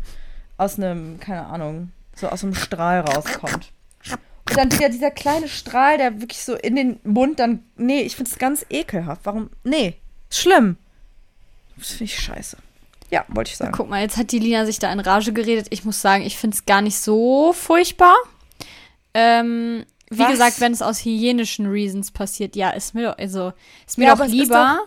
aus 0.59 0.79
einem, 0.79 1.19
keine 1.19 1.47
Ahnung, 1.47 1.91
so 2.15 2.29
aus 2.29 2.45
einem 2.45 2.55
Strahl 2.55 3.01
rauskommt. 3.01 3.73
Und 4.49 4.57
dann 4.57 4.73
wieder 4.73 4.89
dieser 4.89 5.11
kleine 5.11 5.49
Strahl, 5.49 5.99
der 5.99 6.21
wirklich 6.21 6.45
so 6.45 6.55
in 6.55 6.77
den 6.77 7.01
Mund 7.05 7.39
dann, 7.39 7.65
nee, 7.77 8.01
ich 8.03 8.17
find's 8.17 8.39
ganz 8.39 8.67
ekelhaft. 8.71 9.23
Warum? 9.25 9.51
Nee, 9.65 9.95
ist 10.29 10.41
schlimm. 10.41 10.77
Das 11.77 11.89
finde 11.91 12.05
ich 12.05 12.19
scheiße. 12.19 12.57
Ja, 13.11 13.25
wollte 13.29 13.51
ich 13.51 13.57
sagen. 13.57 13.73
Guck 13.73 13.89
mal, 13.89 14.01
jetzt 14.01 14.17
hat 14.17 14.33
die 14.33 14.39
Lina 14.39 14.65
sich 14.67 14.79
da 14.79 14.93
in 14.93 15.01
Rage 15.01 15.33
geredet. 15.33 15.67
Ich 15.71 15.85
muss 15.85 16.01
sagen, 16.01 16.23
ich 16.25 16.39
finde 16.39 16.57
es 16.57 16.65
gar 16.65 16.81
nicht 16.81 16.99
so 16.99 17.53
furchtbar. 17.53 18.17
Ähm, 19.15 19.85
wie 20.11 20.19
Was? 20.19 20.31
gesagt, 20.31 20.61
wenn 20.61 20.73
es 20.73 20.83
aus 20.83 21.01
hygienischen 21.05 21.67
Reasons 21.67 22.11
passiert, 22.11 22.57
ja, 22.57 22.71
ist 22.71 22.95
mir 22.95 23.11
doch, 23.11 23.19
also, 23.19 23.53
ist 23.87 23.99
mir 23.99 24.07
Ja, 24.07 24.17
doch 24.17 24.25
es 24.25 24.33
lieber. 24.33 24.81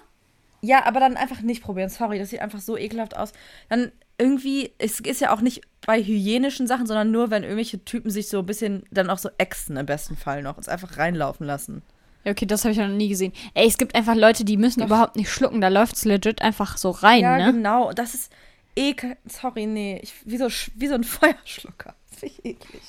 Ja, 0.61 0.85
aber 0.85 0.99
dann 0.99 1.17
einfach 1.17 1.41
nicht 1.41 1.61
probieren. 1.63 1.89
Sorry, 1.89 2.17
das 2.17 2.31
sieht 2.31 2.41
einfach 2.41 2.59
so 2.59 2.75
ekelhaft 2.77 3.15
aus. 3.15 3.31
Dann 3.69 3.91
irgendwie, 4.17 4.71
es 4.77 4.99
ist 4.99 5.21
ja 5.21 5.33
auch 5.33 5.41
nicht 5.41 5.61
bei 5.85 6.01
hygienischen 6.01 6.67
Sachen, 6.67 6.87
sondern 6.87 7.11
nur, 7.11 7.29
wenn 7.31 7.43
irgendwelche 7.43 7.83
Typen 7.83 8.09
sich 8.09 8.27
so 8.29 8.39
ein 8.39 8.45
bisschen 8.45 8.83
dann 8.91 9.09
auch 9.09 9.17
so 9.17 9.29
ächzen 9.37 9.77
im 9.77 9.85
besten 9.85 10.15
Fall 10.15 10.41
noch. 10.41 10.57
Uns 10.57 10.67
einfach 10.69 10.97
reinlaufen 10.97 11.45
lassen. 11.45 11.81
Ja, 12.23 12.31
okay, 12.31 12.45
das 12.45 12.63
habe 12.63 12.71
ich 12.71 12.77
ja 12.79 12.87
noch 12.87 12.95
nie 12.95 13.09
gesehen. 13.09 13.33
Ey, 13.53 13.67
es 13.67 13.77
gibt 13.77 13.93
einfach 13.93 14.15
Leute, 14.15 14.45
die 14.45 14.57
müssen 14.57 14.81
überhaupt 14.83 15.15
nicht 15.15 15.29
schlucken. 15.29 15.61
Da 15.61 15.67
läuft 15.67 15.95
es 15.95 16.05
legit 16.05 16.41
einfach 16.41 16.77
so 16.77 16.89
rein, 16.91 17.21
Ja, 17.21 17.37
ne? 17.37 17.53
genau. 17.53 17.91
Das 17.93 18.15
ist 18.15 18.31
ekel. 18.75 19.15
Sorry, 19.27 19.67
nee. 19.67 19.99
Ich, 20.01 20.13
wie, 20.25 20.37
so, 20.37 20.47
wie 20.75 20.87
so 20.87 20.95
ein 20.95 21.03
Feuerschlucker. 21.03 21.93
Das 22.09 22.19
finde 22.19 22.35
ich 22.37 22.45
eklig. 22.45 22.81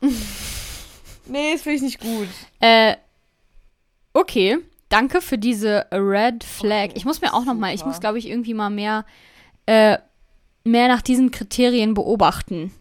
nee, 1.26 1.52
das 1.52 1.62
finde 1.62 1.76
ich 1.76 1.82
nicht 1.82 2.00
gut. 2.00 2.28
Äh, 2.60 2.96
okay. 4.12 4.58
Danke 4.88 5.20
für 5.20 5.38
diese 5.38 5.86
Red 5.92 6.44
Flag. 6.44 6.90
ich 6.94 7.04
muss 7.04 7.20
mir 7.20 7.32
auch 7.34 7.44
noch 7.44 7.54
mal, 7.54 7.72
ich 7.74 7.80
super. 7.80 7.90
muss, 7.90 8.00
glaube 8.00 8.18
ich, 8.18 8.28
irgendwie 8.28 8.54
mal 8.54 8.70
mehr, 8.70 9.04
äh, 9.66 9.98
mehr 10.64 10.88
nach 10.88 11.02
diesen 11.02 11.30
Kriterien 11.30 11.94
beobachten. 11.94 12.72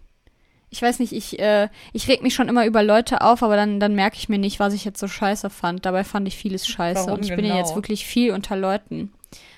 Ich 0.70 0.82
weiß 0.82 1.00
nicht, 1.00 1.12
ich, 1.14 1.38
äh, 1.38 1.70
ich 1.92 2.08
reg 2.08 2.24
mich 2.24 2.34
schon 2.34 2.50
immer 2.50 2.66
über 2.66 2.82
Leute 2.82 3.22
auf, 3.22 3.44
aber 3.44 3.56
dann, 3.56 3.80
dann 3.80 3.94
merke 3.94 4.18
ich 4.18 4.28
mir 4.28 4.40
nicht, 4.40 4.60
was 4.60 4.74
ich 4.74 4.86
jetzt 4.86 5.00
so 5.00 5.08
scheiße 5.08 5.52
fand. 5.52 5.86
Dabei 5.86 6.04
fand 6.04 6.28
ich 6.28 6.36
vieles 6.36 6.68
scheiße. 6.68 7.06
Warum 7.06 7.20
und 7.20 7.26
ich 7.26 7.36
bin 7.36 7.46
ja 7.46 7.54
genau? 7.54 7.64
jetzt 7.64 7.76
wirklich 7.76 8.08
viel 8.08 8.32
unter 8.32 8.56
Leuten 8.56 9.14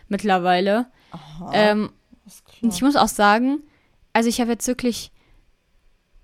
mittlerweile. 0.09 0.87
Aha, 1.11 1.51
Ähm, 1.53 1.91
und 2.61 2.73
ich 2.73 2.81
muss 2.81 2.95
auch 2.95 3.07
sagen, 3.07 3.61
also 4.11 4.27
ich 4.27 4.41
habe 4.41 4.51
jetzt 4.51 4.67
wirklich 4.67 5.11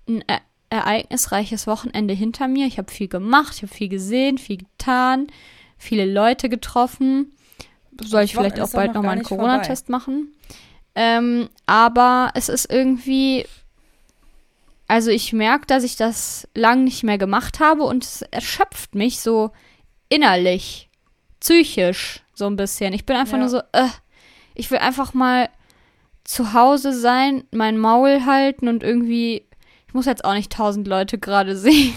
ein 0.08 0.22
e 0.28 0.38
ereignisreiches 0.68 1.66
Wochenende 1.66 2.14
hinter 2.14 2.48
mir. 2.48 2.66
Ich 2.66 2.78
habe 2.78 2.90
viel 2.90 3.08
gemacht, 3.08 3.56
ich 3.56 3.62
habe 3.62 3.74
viel 3.74 3.90
gesehen, 3.90 4.38
viel 4.38 4.56
getan, 4.56 5.26
viele 5.76 6.10
Leute 6.10 6.48
getroffen. 6.48 7.32
Soll 8.00 8.22
ich 8.22 8.32
Das 8.32 8.40
vielleicht 8.40 8.56
Wochenende 8.56 8.64
auch 8.64 8.72
bald 8.72 8.88
noch 8.88 8.94
nochmal 8.94 9.02
gar 9.02 9.12
einen 9.12 9.22
Corona-Test 9.24 9.90
machen. 9.90 10.34
Ähm, 10.94 11.48
aber 11.66 12.30
es 12.34 12.48
ist 12.48 12.70
irgendwie. 12.70 13.46
Also 14.88 15.10
ich 15.10 15.32
merke, 15.32 15.66
dass 15.66 15.84
ich 15.84 15.96
das 15.96 16.46
lang 16.54 16.84
nicht 16.84 17.02
mehr 17.02 17.16
gemacht 17.16 17.60
habe 17.60 17.84
und 17.84 18.04
es 18.04 18.22
erschöpft 18.22 18.94
mich 18.94 19.20
so 19.20 19.50
innerlich, 20.10 20.90
psychisch 21.40 22.20
so 22.34 22.46
ein 22.46 22.56
bisschen. 22.56 22.92
Ich 22.92 23.06
bin 23.06 23.16
einfach 23.16 23.32
Ja. 23.34 23.38
nur 23.38 23.48
so, 23.48 23.58
äh, 23.72 23.88
ich 24.54 24.70
will 24.70 24.78
einfach 24.78 25.14
mal 25.14 25.48
zu 26.24 26.52
Hause 26.52 26.92
sein, 26.92 27.44
mein 27.52 27.78
Maul 27.78 28.26
halten 28.26 28.68
und 28.68 28.82
irgendwie, 28.82 29.46
ich 29.88 29.94
muss 29.94 30.04
jetzt 30.06 30.24
auch 30.26 30.34
nicht 30.34 30.52
tausend 30.52 30.86
Leute 30.86 31.16
gerade 31.18 31.56
sehen. 31.56 31.94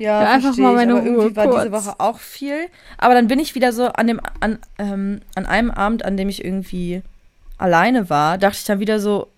Ja, 0.00 0.22
Ja, 0.22 0.30
einfach 0.32 0.56
mal 0.56 0.70
ich, 0.70 0.76
meine 0.76 0.92
irgendwie 0.94 1.14
Ruhe 1.14 1.36
war 1.36 1.46
diese. 1.64 1.72
Woche 1.72 1.94
auch 1.98 2.18
viel. 2.18 2.68
Aber 2.98 3.14
dann 3.14 3.28
bin 3.28 3.38
ich 3.38 3.54
wieder 3.54 3.72
so 3.72 3.86
an 3.86 4.06
dem, 4.06 4.20
an, 4.40 4.58
ähm, 4.78 5.20
an 5.34 5.46
einem 5.46 5.70
Abend, 5.70 6.04
an 6.04 6.16
dem 6.16 6.28
ich 6.28 6.44
irgendwie 6.44 7.02
alleine 7.58 8.08
war, 8.10 8.38
dachte 8.38 8.56
ich 8.58 8.64
dann 8.64 8.80
wieder 8.80 8.98
so, 8.98 9.28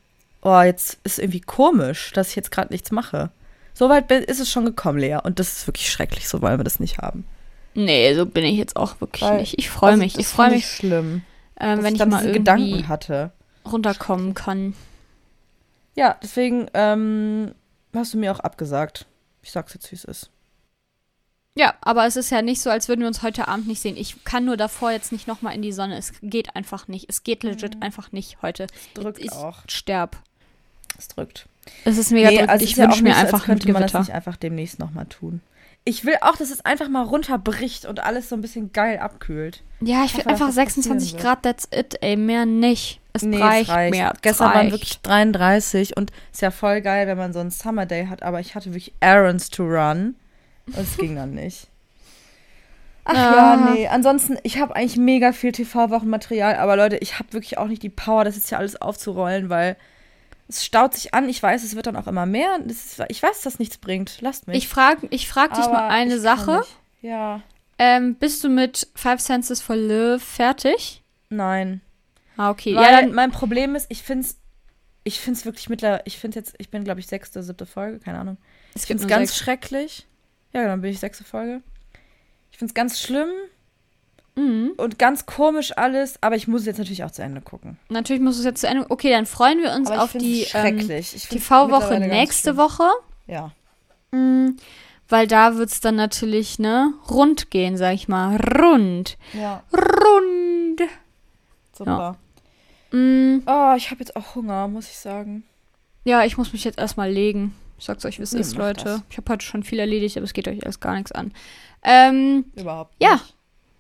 oh, 0.43 0.61
jetzt 0.61 0.99
ist 1.05 1.19
irgendwie 1.19 1.41
komisch, 1.41 2.13
dass 2.13 2.31
ich 2.31 2.37
jetzt 2.37 2.51
gerade 2.53 2.73
nichts 2.73 2.91
mache. 2.93 3.31
So 3.75 3.89
weit 3.89 4.07
bin, 4.07 4.23
ist 4.23 4.39
es 4.39 4.51
schon 4.51 4.65
gekommen, 4.65 4.99
Lea. 4.99 5.19
Und 5.23 5.39
das 5.39 5.53
ist 5.59 5.67
wirklich 5.67 5.91
schrecklich, 5.91 6.29
so 6.29 6.41
wollen 6.43 6.59
wir 6.61 6.65
das 6.65 6.79
nicht 6.79 6.99
haben. 6.99 7.25
Nee, 7.75 8.15
so 8.15 8.27
bin 8.27 8.45
ich 8.45 8.57
jetzt 8.59 8.77
auch 8.77 9.01
wirklich 9.01 9.23
Weil- 9.23 9.41
nicht. 9.41 9.59
Ich 9.59 9.71
freue 9.71 9.93
Also, 9.93 10.03
mich. 10.03 10.19
Ich 10.19 10.27
freue 10.27 10.51
mich, 10.51 10.67
schlimm, 10.67 11.23
ähm, 11.59 11.83
wenn 11.83 11.95
ich 11.95 12.01
ich 12.01 12.07
mal 12.07 12.21
irgendwie 12.23 12.39
Gedanken 12.39 12.89
hatte. 12.89 13.33
runterkommen 13.71 14.35
kann. 14.35 14.75
Ja, 15.95 16.17
deswegen 16.23 16.69
ähm, 16.75 17.53
hast 17.95 18.15
du 18.15 18.19
mir 18.19 18.31
auch 18.33 18.41
abgesagt. 18.41 19.07
Ich 19.43 19.51
sag's 19.53 19.75
jetzt, 19.75 19.91
wie 19.91 19.97
es 19.97 20.05
ist. 20.05 20.31
Ja, 21.55 21.75
aber 21.83 22.07
es 22.07 22.17
ist 22.17 22.31
ja 22.31 22.41
nicht 22.41 22.63
so, 22.63 22.71
als 22.71 22.89
würden 22.89 23.01
wir 23.01 23.09
uns 23.09 23.23
heute 23.23 23.47
Abend 23.49 23.67
nicht 23.69 23.81
sehen. 23.83 23.97
Ich 23.99 24.25
kann 24.25 24.45
nur 24.47 24.57
davor 24.57 24.91
jetzt 24.91 25.13
nicht 25.13 25.29
nochmal 25.29 25.55
in 25.55 25.61
die 25.63 25.73
Sonne. 25.73 25.99
Es 25.99 26.13
geht 26.23 26.57
einfach 26.57 26.89
nicht. 26.89 27.07
Es 27.11 27.25
geht 27.25 27.43
legit 27.43 27.83
einfach 27.83 28.11
nicht 28.13 28.39
heute. 28.41 28.65
Es 28.65 28.93
drückt 28.95 29.19
ich 29.19 29.33
auch. 29.33 29.59
sterb. 29.69 30.17
Es 30.99 31.09
drückt. 31.09 31.47
Es 31.85 31.99
ist 31.99 32.11
mega 32.11 32.31
drückend. 32.31 32.49
also 32.49 32.65
es 32.65 32.71
Ich 32.71 32.73
ist 32.73 32.79
ja 32.79 32.85
wünsche 32.87 33.03
mir 33.03 33.13
so, 33.15 33.21
einfach 33.21 33.41
ein 33.43 33.45
könnte 33.47 33.71
man 33.73 33.83
das 33.83 33.93
Gewitter. 33.93 33.99
nicht 34.07 34.15
einfach 34.15 34.37
demnächst 34.37 34.79
nochmal 34.79 35.07
tun. 35.07 35.41
Ich 35.85 36.05
will 36.05 36.15
auch, 36.21 36.37
dass 36.37 36.51
es 36.51 36.65
einfach 36.65 36.89
mal 36.89 37.03
runterbricht 37.03 37.87
und 37.87 38.01
alles 38.01 38.29
so 38.29 38.37
ein 38.37 38.41
bisschen 38.41 38.73
geil 38.73 38.99
abkühlt. 38.99 39.63
Ja, 39.81 40.05
ich 40.05 40.15
hoffe, 40.15 40.25
will 40.25 40.33
einfach 40.33 40.47
das 40.47 40.55
26 40.55 41.13
passieren 41.17 41.23
Grad, 41.23 41.43
that's 41.43 41.69
it, 41.75 41.99
ey. 42.03 42.17
Mehr 42.17 42.47
nicht. 42.47 43.01
Es 43.13 43.23
Nee, 43.23 43.37
es 43.37 43.43
reicht, 43.43 43.69
reicht. 43.71 43.91
mehr. 43.91 44.13
Es 44.15 44.23
Gestern 44.23 44.47
waren 44.49 44.57
reicht. 44.59 44.73
wirklich 44.73 45.01
33 45.01 45.97
und 45.97 46.13
ist 46.33 46.41
ja 46.41 46.51
voll 46.53 46.81
geil, 46.81 47.07
wenn 47.09 47.19
man 47.19 47.33
so 47.33 47.41
einen 47.41 47.51
Summer 47.51 47.85
Day 47.85 48.07
hat, 48.07 48.23
aber 48.23 48.41
ich 48.41 48.55
hatte 48.55 48.71
wirklich 48.71 48.95
Errands 49.01 49.51
to 49.51 49.65
run 49.65 50.15
es 50.77 50.97
ging 50.97 51.17
dann 51.17 51.35
nicht. 51.35 51.69
Ach 53.05 53.15
Ah. 53.15 53.17
ja, 53.17 53.73
nee. 53.75 53.89
Ansonsten, 53.89 54.39
ich 54.45 54.59
habe 54.61 54.77
eigentlich 54.77 54.97
mega 54.97 55.33
viel 55.33 55.53
TV-Wochenmaterial, 55.53 56.57
aber 56.57 56.77
Leute, 56.77 56.97
ich 56.99 57.19
habe 57.19 57.33
wirklich 57.33 57.59
auch 57.59 57.67
nicht 57.67 57.83
die 57.83 57.89
Power, 57.89 58.25
das 58.25 58.37
jetzt 58.37 58.49
hier 58.49 58.59
alles 58.59 58.81
aufzurollen, 58.81 59.49
weil 59.49 59.77
es 60.49 60.65
staut 60.65 60.95
sich 60.95 61.13
an. 61.15 61.29
Ich 61.29 61.43
weiß, 61.43 61.65
es 61.65 61.75
wird 61.75 61.87
dann 61.87 61.97
auch 61.97 62.07
immer 62.07 62.27
mehr. 62.27 62.59
Das 62.65 62.77
ist, 62.99 63.03
ich 63.09 63.23
weiß, 63.23 63.43
dass 63.43 63.59
nichts 63.59 63.79
bringt. 63.79 64.19
Lasst 64.21 64.47
mich. 64.47 64.57
Ich 64.57 64.69
frage 64.69 65.09
ich 65.11 65.29
frag 65.29 65.55
dich 65.55 65.65
Aber 65.65 65.73
mal 65.73 65.89
eine 65.89 66.21
Sache. 66.21 66.63
Ja, 67.01 67.41
Ähm, 67.79 68.15
bist 68.15 68.45
du 68.45 68.49
mit 68.49 68.87
Five 68.95 69.21
Senses 69.21 69.61
for 69.61 69.75
Live 69.77 70.23
fertig? 70.23 71.03
nein. 71.29 71.81
Ah, 72.37 72.51
okay. 72.51 72.75
Weil 72.75 72.85
ja, 72.85 73.01
dann, 73.03 73.13
mein 73.13 73.31
Problem 73.31 73.75
ist, 73.75 73.87
ich 73.91 74.03
finde 74.03 74.27
es 74.27 74.39
ich 75.05 75.21
find's 75.21 75.45
wirklich 75.45 75.69
mittlerweile, 75.69 76.03
ich 76.07 76.19
finde 76.19 76.39
jetzt, 76.39 76.55
ich 76.59 76.71
bin, 76.71 76.85
glaube 76.85 77.01
ich, 77.01 77.07
sechste, 77.07 77.43
siebte 77.43 77.67
Folge, 77.67 77.99
keine 77.99 78.19
Ahnung. 78.21 78.37
es 78.75 78.83
Ich 78.83 78.87
finde 78.87 79.03
es 79.03 79.09
ganz 79.09 79.31
sechs. 79.31 79.39
schrecklich. 79.43 80.07
Ja, 80.53 80.65
dann 80.67 80.81
bin 80.81 80.91
ich 80.91 81.01
sechste 81.01 81.25
Folge. 81.25 81.63
Ich 82.51 82.59
finde 82.59 82.71
es 82.71 82.75
ganz 82.75 83.01
schlimm 83.01 83.29
Mhm. 84.35 84.73
und 84.79 84.99
ganz 84.99 85.27
komisch 85.27 85.77
alles, 85.77 86.17
aber 86.23 86.37
ich 86.37 86.49
muss 86.49 86.63
es 86.63 86.67
jetzt 86.67 86.79
natürlich 86.79 87.05
auch 87.05 87.11
zu 87.11 87.23
Ende 87.23 87.43
gucken. 87.43 87.77
Natürlich 87.91 88.23
muss 88.23 88.39
es 88.39 88.45
jetzt 88.47 88.63
zu 88.63 88.67
Ende. 88.67 88.87
Okay, 88.89 89.11
dann 89.11 89.27
freuen 89.27 89.61
wir 89.61 89.73
uns 89.73 89.91
auf 89.91 90.13
die 90.13 90.47
ähm, 90.55 90.79
TV-Woche 90.89 92.01
nächste. 92.01 92.57
Woche. 92.57 92.89
Ja. 93.27 93.51
Mhm. 94.11 94.57
Weil 95.09 95.27
da 95.27 95.57
wird 95.57 95.71
es 95.71 95.81
dann 95.81 95.97
natürlich, 95.97 96.59
ne, 96.59 96.95
rund 97.11 97.51
gehen, 97.51 97.77
sag 97.77 97.93
ich 97.95 98.09
mal. 98.09 98.37
Rund. 98.37 99.19
Ja, 99.35 99.63
Rund. 99.71 100.81
super. 101.77 102.17
Mhm. 102.91 103.43
Oh, 103.47 103.75
ich 103.77 103.91
habe 103.91 104.01
jetzt 104.01 104.17
auch 104.17 104.35
Hunger, 104.35 104.67
muss 104.69 104.87
ich 104.89 104.97
sagen. 104.97 105.45
Ja, 106.05 106.25
ich 106.25 106.39
muss 106.39 106.55
mich 106.55 106.65
jetzt 106.65 106.79
erstmal 106.79 107.11
legen. 107.11 107.55
Ich 107.83 107.87
sag's 107.87 108.05
euch, 108.05 108.21
wie 108.21 108.23
es 108.23 108.31
Nee, 108.31 108.39
ist, 108.43 108.55
Leute. 108.57 108.85
das. 108.85 109.03
Ich 109.11 109.17
habe 109.17 109.33
heute 109.33 109.45
schon 109.45 109.65
viel 109.65 109.81
erledigt, 109.81 110.17
aber 110.17 110.23
es 110.23 110.35
geht 110.35 110.47
euch 110.47 110.61
erst 110.63 110.81
gar 110.81 110.95
nichts 110.95 111.11
an. 111.11 111.33
Ähm, 111.83 112.45
Überhaupt 112.55 112.95
Ja. 113.03 113.15
nicht. 113.15 113.35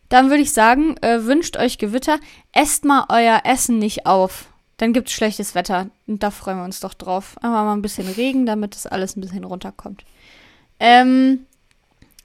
dann 0.09 0.29
würde 0.29 0.43
ich 0.43 0.53
sagen, 0.53 0.97
äh, 1.03 1.25
wünscht 1.25 1.57
euch 1.57 1.79
Gewitter. 1.79 2.19
Esst 2.51 2.85
mal 2.85 3.05
euer 3.11 3.43
Essen 3.45 3.79
nicht 3.79 4.05
auf. 4.05 4.47
Dann 4.79 4.93
gibt's 4.93 5.12
schlechtes 5.12 5.55
Wetter. 5.55 5.87
Und 6.09 6.21
da 6.25 6.33
freuen 6.33 6.59
wir 6.59 6.65
uns 6.65 6.81
doch 6.81 6.95
drauf. 6.95 7.37
Einfach 7.43 7.62
mal 7.62 7.75
ein 7.75 7.81
bisschen 7.83 8.09
Regen, 8.09 8.45
damit 8.45 8.75
das 8.75 8.88
alles 8.88 9.15
ein 9.17 9.21
bisschen 9.21 9.45
runterkommt. 9.45 10.05
Ähm, 10.81 11.47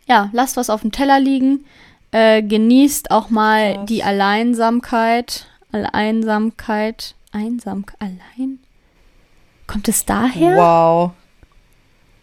ja, 0.07 0.31
lasst 0.33 0.57
was 0.57 0.71
auf 0.71 0.81
dem 0.81 0.91
Teller 0.91 1.19
liegen. 1.19 1.63
Äh, 2.09 2.41
genießt 2.41 3.11
auch 3.11 3.29
mal 3.29 3.75
Krass. 3.75 3.85
die 3.85 4.03
Alleinsamkeit. 4.03 5.45
Alleinsamkeit. 5.71 7.13
Einsamkeit. 7.31 7.97
Allein? 8.01 8.57
Kommt 9.67 9.87
es 9.87 10.05
daher? 10.05 10.57
Wow. 10.57 11.11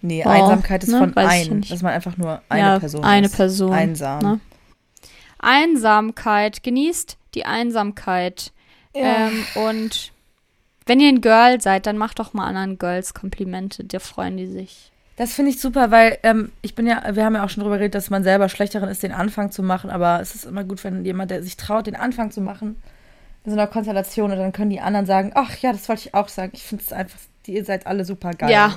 Nee, 0.04 0.22
Oh, 0.26 0.28
Einsamkeit 0.28 0.84
ist 0.84 0.90
ne, 0.90 0.98
von 0.98 1.16
weiß 1.16 1.48
ein, 1.50 1.62
dass 1.62 1.80
man 1.80 1.94
einfach 1.94 2.18
nur 2.18 2.42
eine 2.50 2.60
ja, 2.60 2.78
Person 2.78 3.04
eine 3.04 3.26
ist. 3.26 3.36
Person. 3.36 3.72
Einsam. 3.72 4.22
ne? 4.22 4.40
Einsamkeit. 5.38 6.62
Genießt 6.62 7.16
die 7.34 7.46
Einsamkeit. 7.46 8.52
Ja. 8.94 9.28
Ähm, 9.28 9.46
und 9.54 10.12
wenn 10.84 11.00
ihr 11.00 11.08
ein 11.08 11.22
Girl 11.22 11.58
seid, 11.60 11.86
dann 11.86 11.96
macht 11.96 12.18
doch 12.18 12.34
mal 12.34 12.46
anderen 12.46 12.78
Girls 12.78 13.14
Komplimente. 13.14 13.82
Da 13.84 13.98
freuen 13.98 14.36
die 14.36 14.46
sich. 14.46 14.92
Das 15.16 15.32
finde 15.32 15.52
ich 15.52 15.60
super, 15.60 15.90
weil 15.90 16.18
ähm, 16.22 16.52
ich 16.60 16.74
bin 16.74 16.86
ja, 16.86 17.02
wir 17.14 17.24
haben 17.24 17.34
ja 17.34 17.44
auch 17.44 17.48
schon 17.48 17.62
drüber 17.62 17.76
geredet, 17.76 17.94
dass 17.94 18.10
man 18.10 18.24
selber 18.24 18.50
schlecht 18.50 18.74
darin 18.74 18.90
ist, 18.90 19.02
den 19.02 19.12
Anfang 19.12 19.52
zu 19.52 19.62
machen, 19.62 19.88
aber 19.88 20.20
es 20.20 20.34
ist 20.34 20.44
immer 20.44 20.64
gut, 20.64 20.82
wenn 20.84 21.04
jemand, 21.04 21.30
der 21.30 21.42
sich 21.42 21.56
traut, 21.56 21.86
den 21.86 21.94
Anfang 21.96 22.30
zu 22.32 22.40
machen, 22.40 22.82
in 23.44 23.52
so 23.52 23.56
einer 23.56 23.68
Konstellation 23.68 24.32
und 24.32 24.38
dann 24.38 24.52
können 24.52 24.70
die 24.70 24.80
anderen 24.80 25.06
sagen, 25.06 25.30
ach 25.34 25.56
ja, 25.58 25.72
das 25.72 25.88
wollte 25.88 26.02
ich 26.08 26.14
auch 26.14 26.28
sagen. 26.28 26.50
Ich 26.54 26.64
finde 26.64 26.82
es 26.84 26.92
einfach, 26.92 27.18
ihr 27.46 27.64
seid 27.64 27.86
alle 27.86 28.04
super 28.04 28.32
geil. 28.32 28.50
Ja. 28.50 28.74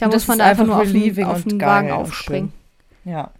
Da 0.00 0.06
Und 0.06 0.14
muss 0.14 0.26
man 0.28 0.38
da 0.38 0.46
einfach 0.46 0.64
nur 0.64 0.78
auf 0.80 0.90
den, 0.90 1.24
auf 1.24 1.44
und 1.44 1.52
den 1.52 1.60
Wagen 1.60 1.90
aufspringen. 1.90 2.54
Ja. 3.04 3.32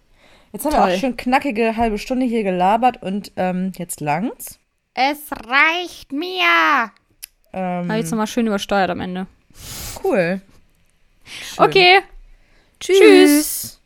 Jetzt 0.53 0.63
haben 0.63 0.73
wir 0.73 0.79
Toll. 0.79 0.93
auch 0.93 0.99
schon 0.99 1.17
knackige 1.17 1.75
halbe 1.75 1.97
Stunde 1.97 2.27
hier 2.27 2.43
gelabert 2.43 3.01
und 3.01 3.31
ähm, 3.35 3.71
jetzt 3.77 3.99
langt's. 3.99 4.59
Es 4.93 5.17
reicht 5.47 6.11
mir. 6.11 6.91
Ähm, 7.51 7.87
Habe 7.89 7.95
jetzt 7.95 8.11
nochmal 8.11 8.27
schön 8.27 8.45
übersteuert 8.45 8.91
am 8.91 8.99
Ende. 8.99 9.25
cool. 10.03 10.39
Schön. 11.25 11.65
Okay. 11.65 11.99
Tschüss. 12.79 13.80